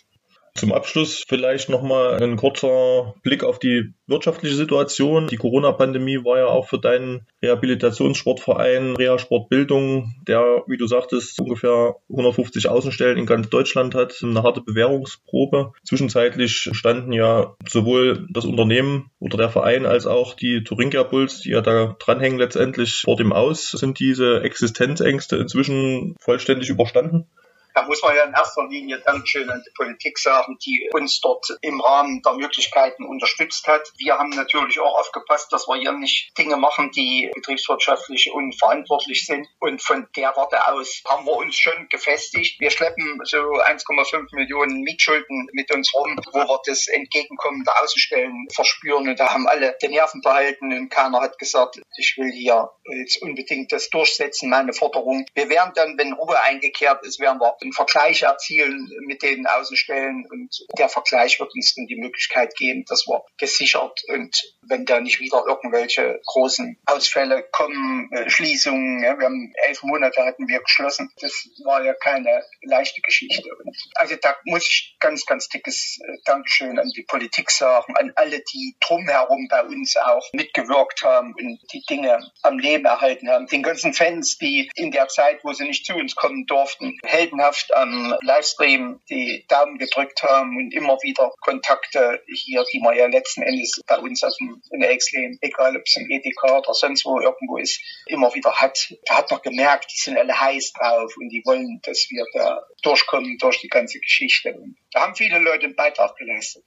Zum 0.57 0.71
Abschluss 0.71 1.25
vielleicht 1.27 1.67
nochmal 1.67 2.23
ein 2.23 2.37
kurzer 2.37 3.13
Blick 3.23 3.43
auf 3.43 3.59
die 3.59 3.93
wirtschaftliche 4.07 4.55
Situation. 4.55 5.27
Die 5.27 5.35
Corona-Pandemie 5.35 6.23
war 6.23 6.37
ja 6.37 6.47
auch 6.47 6.69
für 6.69 6.79
deinen 6.79 7.27
Rehabilitationssportverein 7.43 8.95
Reha 8.95 9.19
Sportbildung, 9.19 10.15
der, 10.25 10.63
wie 10.67 10.77
du 10.77 10.87
sagtest, 10.87 11.41
ungefähr 11.41 11.95
150 12.09 12.69
Außenstellen 12.69 13.17
in 13.17 13.25
ganz 13.25 13.49
Deutschland 13.49 13.95
hat, 13.95 14.17
eine 14.23 14.43
harte 14.43 14.61
Bewährungsprobe. 14.61 15.73
Zwischenzeitlich 15.83 16.69
standen 16.71 17.11
ja 17.11 17.57
sowohl 17.67 18.25
das 18.31 18.45
Unternehmen 18.45 19.11
oder 19.19 19.37
der 19.37 19.49
Verein 19.49 19.85
als 19.85 20.07
auch 20.07 20.35
die 20.35 20.63
Thuringia 20.63 21.03
Bulls, 21.03 21.41
die 21.41 21.49
ja 21.49 21.59
da 21.59 21.97
dranhängen 21.99 22.39
letztendlich 22.39 23.01
vor 23.03 23.17
dem 23.17 23.33
Aus. 23.33 23.71
Sind 23.71 23.99
diese 23.99 24.41
Existenzängste 24.41 25.35
inzwischen 25.35 26.15
vollständig 26.21 26.69
überstanden? 26.69 27.27
Da 27.75 27.83
muss 27.83 28.01
man 28.01 28.15
ja 28.15 28.23
in 28.23 28.33
erster 28.33 28.65
Linie 28.69 28.99
Dankeschön 28.99 29.49
an 29.49 29.61
die 29.65 29.71
Politik 29.75 30.17
sagen, 30.17 30.57
die 30.65 30.89
uns 30.93 31.19
dort 31.19 31.45
im 31.59 31.81
Rahmen 31.81 32.21
der 32.21 32.33
Möglichkeiten 32.35 33.03
unterstützt 33.03 33.67
hat. 33.67 33.91
Wir 33.97 34.17
haben 34.17 34.29
natürlich 34.29 34.79
auch 34.79 34.97
aufgepasst, 34.97 35.51
dass 35.51 35.67
wir 35.67 35.75
hier 35.75 35.91
nicht 35.91 36.31
Dinge 36.37 36.55
machen, 36.55 36.91
die 36.91 37.29
betriebswirtschaftlich 37.35 38.31
unverantwortlich 38.31 39.25
sind. 39.25 39.45
Und 39.59 39.81
von 39.81 40.07
der 40.15 40.33
Warte 40.37 40.65
aus 40.69 41.03
haben 41.05 41.25
wir 41.25 41.33
uns 41.33 41.57
schon 41.57 41.89
gefestigt. 41.89 42.61
Wir 42.61 42.71
schleppen 42.71 43.19
so 43.25 43.39
1,5 43.39 44.33
Millionen 44.33 44.81
Mietschulden 44.83 45.49
mit 45.51 45.69
uns 45.73 45.93
rum, 45.93 46.17
wo 46.31 46.39
wir 46.39 46.61
das 46.65 46.87
Entgegenkommen 46.87 47.65
der 47.65 47.83
Außenstellen 47.83 48.47
verspüren. 48.53 49.09
Und 49.09 49.19
da 49.19 49.33
haben 49.33 49.49
alle 49.49 49.75
den 49.81 49.91
Nerven 49.91 50.21
behalten 50.21 50.71
und 50.71 50.87
keiner 50.87 51.19
hat 51.19 51.37
gesagt, 51.39 51.81
ich 51.97 52.15
will 52.17 52.31
hier 52.31 52.69
jetzt 52.85 53.21
unbedingt 53.21 53.73
das 53.73 53.89
durchsetzen, 53.89 54.49
meine 54.49 54.71
Forderung. 54.71 55.25
Wir 55.33 55.49
werden 55.49 55.73
dann, 55.75 55.97
wenn 55.97 56.13
Ruhe 56.13 56.41
eingekehrt 56.41 57.05
ist, 57.05 57.19
werden 57.19 57.41
wir 57.41 57.53
einen 57.65 57.73
Vergleich 57.73 58.23
erzielen 58.23 58.89
mit 59.07 59.21
den 59.21 59.45
Außenstellen 59.47 60.27
und 60.29 60.65
der 60.77 60.89
Vergleich 60.89 61.39
wird 61.39 61.53
uns 61.53 61.75
dann 61.75 61.87
die 61.87 61.95
Möglichkeit 61.95 62.55
geben, 62.55 62.85
dass 62.85 63.07
wir 63.07 63.23
gesichert 63.37 64.01
und 64.07 64.35
wenn 64.67 64.85
da 64.85 64.99
nicht 64.99 65.19
wieder 65.19 65.43
irgendwelche 65.47 66.19
großen 66.25 66.77
Ausfälle 66.85 67.43
kommen, 67.51 68.11
äh, 68.11 68.29
Schließungen, 68.29 69.03
ja, 69.03 69.17
wir 69.17 69.25
haben 69.25 69.53
elf 69.67 69.83
Monate 69.83 70.25
hatten 70.25 70.47
wir 70.47 70.59
geschlossen, 70.59 71.11
das 71.19 71.49
war 71.63 71.83
ja 71.83 71.93
keine 71.93 72.43
leichte 72.63 73.01
Geschichte. 73.01 73.47
Und 73.63 73.77
also 73.95 74.15
da 74.21 74.35
muss 74.45 74.67
ich 74.67 74.95
ganz, 74.99 75.25
ganz 75.25 75.49
dickes 75.49 75.99
äh, 76.01 76.17
Dankeschön 76.25 76.79
an 76.79 76.89
die 76.95 77.03
Politik 77.03 77.51
sagen, 77.51 77.95
an 77.95 78.11
alle, 78.15 78.41
die 78.41 78.75
drumherum 78.79 79.47
bei 79.49 79.63
uns 79.63 79.95
auch 79.97 80.27
mitgewirkt 80.33 81.03
haben 81.03 81.33
und 81.33 81.59
die 81.71 81.83
Dinge 81.89 82.19
am 82.41 82.59
Leben 82.59 82.85
erhalten 82.85 83.29
haben, 83.29 83.47
den 83.47 83.63
ganzen 83.63 83.93
Fans, 83.93 84.37
die 84.37 84.69
in 84.75 84.91
der 84.91 85.07
Zeit, 85.07 85.43
wo 85.43 85.53
sie 85.53 85.65
nicht 85.65 85.85
zu 85.85 85.93
uns 85.93 86.15
kommen 86.15 86.45
durften, 86.45 86.97
heldenhaft 87.05 87.54
heldenhaft 87.55 87.73
am 87.75 88.15
Livestream 88.21 88.99
die 89.09 89.45
Daumen 89.47 89.77
gedrückt 89.77 90.23
haben 90.23 90.57
und 90.57 90.73
immer 90.73 90.97
wieder 91.01 91.31
Kontakte 91.41 92.21
hier, 92.27 92.63
die 92.71 92.79
man 92.79 92.97
ja 92.97 93.07
letzten 93.07 93.41
Endes 93.41 93.81
bei 93.87 93.97
uns 93.97 94.23
auf 94.23 94.33
dem 94.39 94.61
in 94.71 94.81
Exlem, 94.81 95.37
egal 95.41 95.75
ob 95.75 95.83
es 95.85 95.97
im 95.97 96.09
Edeka 96.09 96.59
oder 96.59 96.73
sonst 96.73 97.05
wo 97.05 97.19
irgendwo 97.19 97.57
ist, 97.57 97.81
immer 98.07 98.33
wieder 98.33 98.53
hat. 98.53 98.93
Da 99.05 99.17
hat 99.17 99.31
man 99.31 99.41
gemerkt, 99.41 99.91
die 99.91 99.99
sind 99.99 100.17
alle 100.17 100.39
heiß 100.39 100.73
drauf 100.73 101.13
und 101.17 101.29
die 101.29 101.43
wollen, 101.45 101.79
dass 101.83 102.07
wir 102.09 102.25
da 102.33 102.63
durchkommen 102.81 103.37
durch 103.39 103.59
die 103.61 103.69
ganze 103.69 103.99
Geschichte. 103.99 104.53
Und 104.53 104.77
da 104.91 105.01
haben 105.01 105.15
viele 105.15 105.39
Leute 105.39 105.65
einen 105.65 105.75
Beitrag 105.75 106.15
geleistet. 106.17 106.63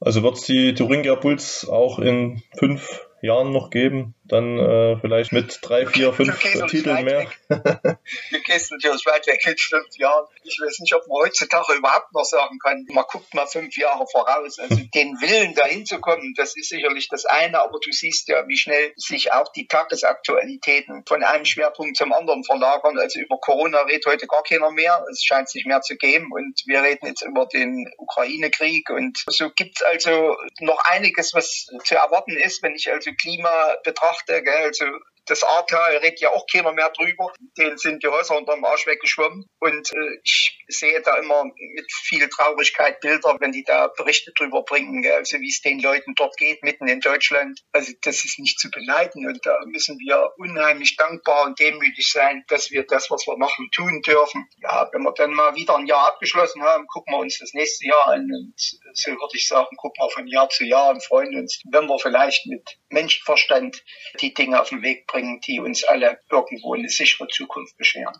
Also 0.00 0.22
wird 0.22 0.36
es 0.36 0.42
die 0.42 0.74
Thuringia 0.74 1.14
Puls 1.16 1.68
auch 1.68 1.98
in 1.98 2.42
fünf 2.58 3.00
Jahren 3.22 3.52
noch 3.52 3.70
geben, 3.70 4.14
dann 4.24 4.58
äh, 4.58 4.96
vielleicht 5.00 5.32
mit 5.32 5.58
drei, 5.62 5.86
vier, 5.86 6.12
fünf 6.12 6.38
Titeln 6.68 7.04
mehr. 7.04 7.26
du 7.48 8.40
gehst 8.44 8.70
natürlich 8.70 9.04
weit 9.06 9.26
weg 9.26 9.44
in 9.46 9.56
fünf 9.56 9.96
Jahren. 9.98 10.26
Ich 10.42 10.58
weiß 10.60 10.78
nicht, 10.80 10.94
ob 10.94 11.06
man 11.08 11.22
heutzutage 11.24 11.74
überhaupt 11.74 12.12
noch 12.12 12.24
sagen 12.24 12.58
kann, 12.58 12.86
man 12.90 13.04
guckt 13.08 13.34
mal 13.34 13.46
fünf 13.46 13.76
Jahre 13.76 14.06
voraus. 14.06 14.58
Also 14.58 14.76
den 14.94 15.20
Willen 15.20 15.54
dahin 15.54 15.84
zu 15.84 16.00
kommen, 16.00 16.34
das 16.36 16.56
ist 16.56 16.68
sicherlich 16.70 17.08
das 17.08 17.26
eine, 17.26 17.60
aber 17.60 17.78
du 17.84 17.92
siehst 17.92 18.28
ja, 18.28 18.46
wie 18.48 18.56
schnell 18.56 18.92
sich 18.96 19.32
auch 19.32 19.52
die 19.52 19.66
Tagesaktualitäten 19.66 21.04
von 21.06 21.22
einem 21.22 21.44
Schwerpunkt 21.44 21.96
zum 21.96 22.12
anderen 22.12 22.44
verlagern. 22.44 22.98
Also 22.98 23.20
über 23.20 23.38
Corona 23.38 23.80
redet 23.82 24.06
heute 24.06 24.26
gar 24.26 24.42
keiner 24.42 24.70
mehr. 24.70 25.04
Es 25.10 25.22
scheint 25.24 25.48
sich 25.48 25.66
mehr 25.66 25.82
zu 25.82 25.96
geben 25.96 26.30
und 26.32 26.62
wir 26.66 26.82
reden 26.82 27.06
jetzt 27.06 27.22
über 27.22 27.46
den 27.46 27.92
Ukraine-Krieg 27.98 28.90
und 28.90 29.22
so 29.26 29.50
gibt 29.50 29.80
es 29.80 29.82
also 29.82 30.36
noch 30.60 30.82
einiges, 30.84 31.34
was 31.34 31.66
zu 31.84 31.94
erwarten 31.94 32.36
ist, 32.36 32.62
wenn 32.62 32.74
ich 32.74 32.90
also 32.90 33.09
Klima 33.14 33.76
betrachte, 33.84 34.42
gell, 34.42 34.64
also 34.66 34.84
Das 35.30 35.44
Ahrtal 35.44 35.98
redet 35.98 36.20
ja 36.20 36.30
auch 36.30 36.44
keiner 36.52 36.72
mehr 36.72 36.90
drüber. 36.90 37.32
Denen 37.56 37.78
sind 37.78 38.02
die 38.02 38.08
Häuser 38.08 38.36
unterm 38.36 38.64
Arsch 38.64 38.88
weggeschwommen. 38.88 39.46
Und 39.60 39.92
äh, 39.92 40.18
ich 40.24 40.58
sehe 40.66 41.00
da 41.02 41.18
immer 41.18 41.44
mit 41.44 41.92
viel 42.02 42.28
Traurigkeit 42.28 42.98
Bilder, 42.98 43.36
wenn 43.38 43.52
die 43.52 43.62
da 43.62 43.86
Berichte 43.96 44.32
drüber 44.36 44.64
bringen, 44.64 45.08
also 45.12 45.38
wie 45.38 45.48
es 45.48 45.60
den 45.60 45.78
Leuten 45.78 46.16
dort 46.16 46.36
geht, 46.36 46.64
mitten 46.64 46.88
in 46.88 46.98
Deutschland. 46.98 47.60
Also 47.70 47.92
das 48.02 48.24
ist 48.24 48.40
nicht 48.40 48.58
zu 48.58 48.72
beneiden. 48.72 49.24
Und 49.24 49.38
da 49.46 49.56
müssen 49.66 50.00
wir 50.00 50.32
unheimlich 50.36 50.96
dankbar 50.96 51.46
und 51.46 51.60
demütig 51.60 52.10
sein, 52.10 52.42
dass 52.48 52.72
wir 52.72 52.84
das, 52.84 53.08
was 53.08 53.24
wir 53.28 53.36
machen, 53.36 53.68
tun 53.70 54.02
dürfen. 54.02 54.48
Ja, 54.60 54.88
wenn 54.92 55.02
wir 55.02 55.12
dann 55.12 55.32
mal 55.32 55.54
wieder 55.54 55.76
ein 55.76 55.86
Jahr 55.86 56.08
abgeschlossen 56.08 56.64
haben, 56.64 56.88
gucken 56.88 57.14
wir 57.14 57.18
uns 57.18 57.38
das 57.38 57.52
nächste 57.54 57.86
Jahr 57.86 58.08
an. 58.08 58.22
Und 58.22 58.54
so 58.94 59.12
würde 59.12 59.36
ich 59.36 59.46
sagen, 59.46 59.76
gucken 59.76 60.02
wir 60.02 60.10
von 60.10 60.26
Jahr 60.26 60.48
zu 60.48 60.64
Jahr 60.64 60.90
und 60.90 61.04
freuen 61.04 61.36
uns, 61.36 61.62
wenn 61.70 61.86
wir 61.86 62.00
vielleicht 62.00 62.46
mit 62.46 62.68
Menschenverstand 62.88 63.80
die 64.20 64.34
Dinge 64.34 64.60
auf 64.60 64.70
den 64.70 64.82
Weg 64.82 65.06
bringen, 65.06 65.19
die 65.46 65.60
uns 65.60 65.84
alle 65.84 66.18
irgendwo 66.30 66.74
eine 66.74 66.88
sichere 66.88 67.28
Zukunft 67.28 67.76
bescheren. 67.76 68.14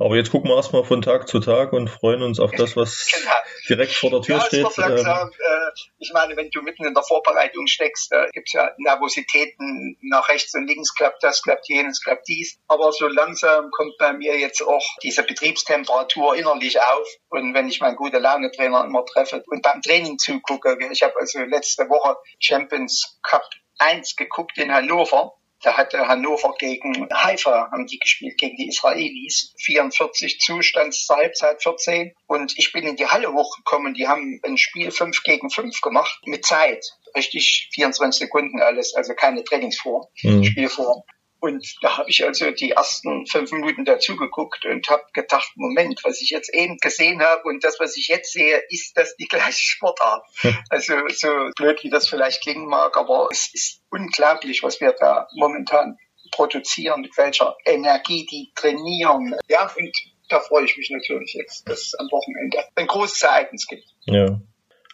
Aber 0.00 0.14
jetzt 0.14 0.30
gucken 0.30 0.48
wir 0.48 0.54
erstmal 0.54 0.84
von 0.84 1.02
Tag 1.02 1.26
zu 1.26 1.40
Tag 1.40 1.72
und 1.72 1.90
freuen 1.90 2.22
uns 2.22 2.38
auf 2.38 2.52
das, 2.52 2.76
was 2.76 3.10
genau. 3.12 3.34
direkt 3.68 3.92
vor 3.92 4.10
der 4.10 4.22
Tür 4.22 4.36
ja, 4.36 4.44
steht. 4.44 4.76
Langsam, 4.76 5.30
äh, 5.30 5.70
ich 5.98 6.12
meine, 6.12 6.36
wenn 6.36 6.50
du 6.50 6.62
mitten 6.62 6.84
in 6.84 6.94
der 6.94 7.02
Vorbereitung 7.02 7.66
steckst, 7.66 8.12
da 8.12 8.26
gibt 8.26 8.46
es 8.48 8.52
ja 8.52 8.70
Nervositäten 8.78 9.98
nach 10.02 10.28
rechts 10.28 10.54
und 10.54 10.68
links, 10.68 10.94
klappt 10.94 11.24
das, 11.24 11.42
klappt 11.42 11.68
jenes, 11.68 12.00
klappt 12.00 12.28
dies. 12.28 12.60
Aber 12.68 12.92
so 12.92 13.08
langsam 13.08 13.72
kommt 13.72 13.98
bei 13.98 14.12
mir 14.12 14.38
jetzt 14.38 14.62
auch 14.62 14.84
diese 15.02 15.24
Betriebstemperatur 15.24 16.36
innerlich 16.36 16.78
auf. 16.80 17.08
Und 17.30 17.54
wenn 17.54 17.66
ich 17.66 17.80
meinen 17.80 17.96
gute 17.96 18.18
Laune 18.18 18.52
Trainer 18.52 18.84
immer 18.84 19.04
treffe 19.04 19.42
und 19.48 19.62
beim 19.62 19.82
Training 19.82 20.18
zugucke, 20.18 20.78
ich 20.92 21.02
habe 21.02 21.14
also 21.18 21.40
letzte 21.40 21.88
Woche 21.88 22.16
Champions 22.38 23.18
Cup 23.22 23.42
1 23.78 24.14
geguckt 24.14 24.58
in 24.58 24.72
Hannover 24.72 25.37
da 25.62 25.76
hatte 25.76 26.06
Hannover 26.06 26.54
gegen 26.58 27.08
Haifa, 27.12 27.70
haben 27.70 27.86
die 27.86 27.98
gespielt, 27.98 28.38
gegen 28.38 28.56
die 28.56 28.68
Israelis. 28.68 29.54
44 29.58 30.38
Zustands 30.40 31.04
zur 31.06 31.16
Halbzeit 31.16 31.62
14. 31.62 32.14
Und 32.26 32.56
ich 32.58 32.72
bin 32.72 32.86
in 32.86 32.96
die 32.96 33.06
Halle 33.06 33.32
hochgekommen. 33.32 33.94
Die 33.94 34.06
haben 34.06 34.40
ein 34.44 34.56
Spiel 34.56 34.90
5 34.90 35.22
gegen 35.24 35.50
5 35.50 35.80
gemacht 35.80 36.20
mit 36.26 36.46
Zeit. 36.46 36.84
Richtig 37.16 37.70
24 37.72 38.26
Sekunden 38.26 38.60
alles, 38.60 38.94
also 38.94 39.14
keine 39.14 39.42
Trainingsform, 39.42 40.06
mhm. 40.22 40.44
Spielform. 40.44 41.02
Und 41.40 41.64
da 41.82 41.96
habe 41.98 42.10
ich 42.10 42.24
also 42.24 42.50
die 42.50 42.72
ersten 42.72 43.26
fünf 43.26 43.52
Minuten 43.52 43.84
dazu 43.84 44.16
geguckt 44.16 44.64
und 44.64 44.88
habe 44.90 45.04
gedacht, 45.12 45.52
Moment, 45.54 46.00
was 46.02 46.20
ich 46.20 46.30
jetzt 46.30 46.52
eben 46.52 46.78
gesehen 46.78 47.22
habe 47.22 47.42
und 47.44 47.62
das, 47.62 47.78
was 47.78 47.96
ich 47.96 48.08
jetzt 48.08 48.32
sehe, 48.32 48.60
ist 48.70 48.96
das 48.96 49.16
die 49.16 49.28
gleiche 49.28 49.52
Sportart. 49.52 50.24
Also 50.70 50.94
so 51.08 51.28
blöd, 51.56 51.82
wie 51.82 51.90
das 51.90 52.08
vielleicht 52.08 52.42
klingen 52.42 52.66
mag, 52.66 52.96
aber 52.96 53.28
es 53.30 53.52
ist 53.52 53.80
unglaublich, 53.90 54.62
was 54.62 54.80
wir 54.80 54.92
da 54.92 55.28
momentan 55.34 55.96
produzieren, 56.30 57.00
mit 57.00 57.16
welcher 57.16 57.56
Energie 57.64 58.26
die 58.26 58.52
trainieren. 58.54 59.34
Ja, 59.48 59.70
und 59.76 59.96
da 60.28 60.40
freue 60.40 60.64
ich 60.64 60.76
mich 60.76 60.90
natürlich 60.90 61.34
jetzt, 61.34 61.68
dass 61.68 61.78
es 61.78 61.94
am 61.94 62.06
Wochenende 62.10 62.58
ein 62.74 62.86
großes 62.86 63.22
Ereignis 63.22 63.66
gibt. 63.66 63.84
Ja. 64.06 64.40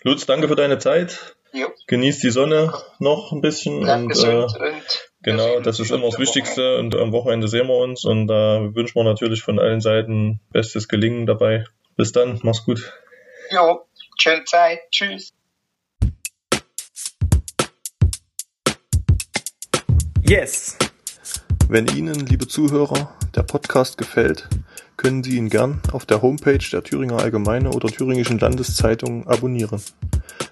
Lutz, 0.03 0.27
danke 0.27 0.49
für 0.49 0.57
deine 0.57 0.79
Zeit. 0.79 1.37
Jo. 1.53 1.69
Genieß 1.87 2.21
die 2.21 2.31
Sonne 2.31 2.73
noch 2.99 3.33
ein 3.33 3.41
bisschen 3.41 3.81
Bleib 3.81 4.03
und, 4.03 4.25
äh, 4.25 4.43
und 4.43 5.04
Genau, 5.25 5.59
das 5.61 5.81
ist 5.81 5.91
immer 5.91 6.11
das 6.11 6.19
Wichtigste 6.19 6.77
und 6.77 6.95
am 6.95 7.11
Wochenende 7.13 7.49
sehen 7.49 7.67
wir 7.67 7.79
uns 7.79 8.05
und 8.05 8.27
da 8.27 8.59
äh, 8.59 8.75
wünschen 8.75 8.97
wir 8.97 9.05
natürlich 9.05 9.41
von 9.41 9.59
allen 9.59 9.81
Seiten 9.81 10.39
bestes 10.53 10.87
Gelingen 10.87 11.25
dabei. 11.25 11.65
Bis 11.97 12.13
dann, 12.13 12.41
mach's 12.43 12.65
gut. 12.67 12.93
Jo, 13.51 13.87
schöne 14.19 14.45
Zeit, 14.45 14.81
tschüss. 14.91 15.33
Yes! 20.23 20.77
Wenn 21.69 21.87
Ihnen, 21.87 22.27
liebe 22.27 22.47
Zuhörer, 22.47 23.17
der 23.35 23.45
Podcast 23.45 23.97
gefällt, 23.97 24.47
können 24.99 25.25
Sie 25.25 25.39
ihn 25.39 25.49
gern 25.49 25.81
auf 25.93 26.05
der 26.05 26.21
Homepage 26.21 26.59
der 26.71 26.83
Thüringer 26.83 27.21
Allgemeine 27.21 27.71
oder 27.71 27.89
Thüringischen 27.89 28.39
Landeszeitung 28.39 29.27
abonnieren. 29.27 29.83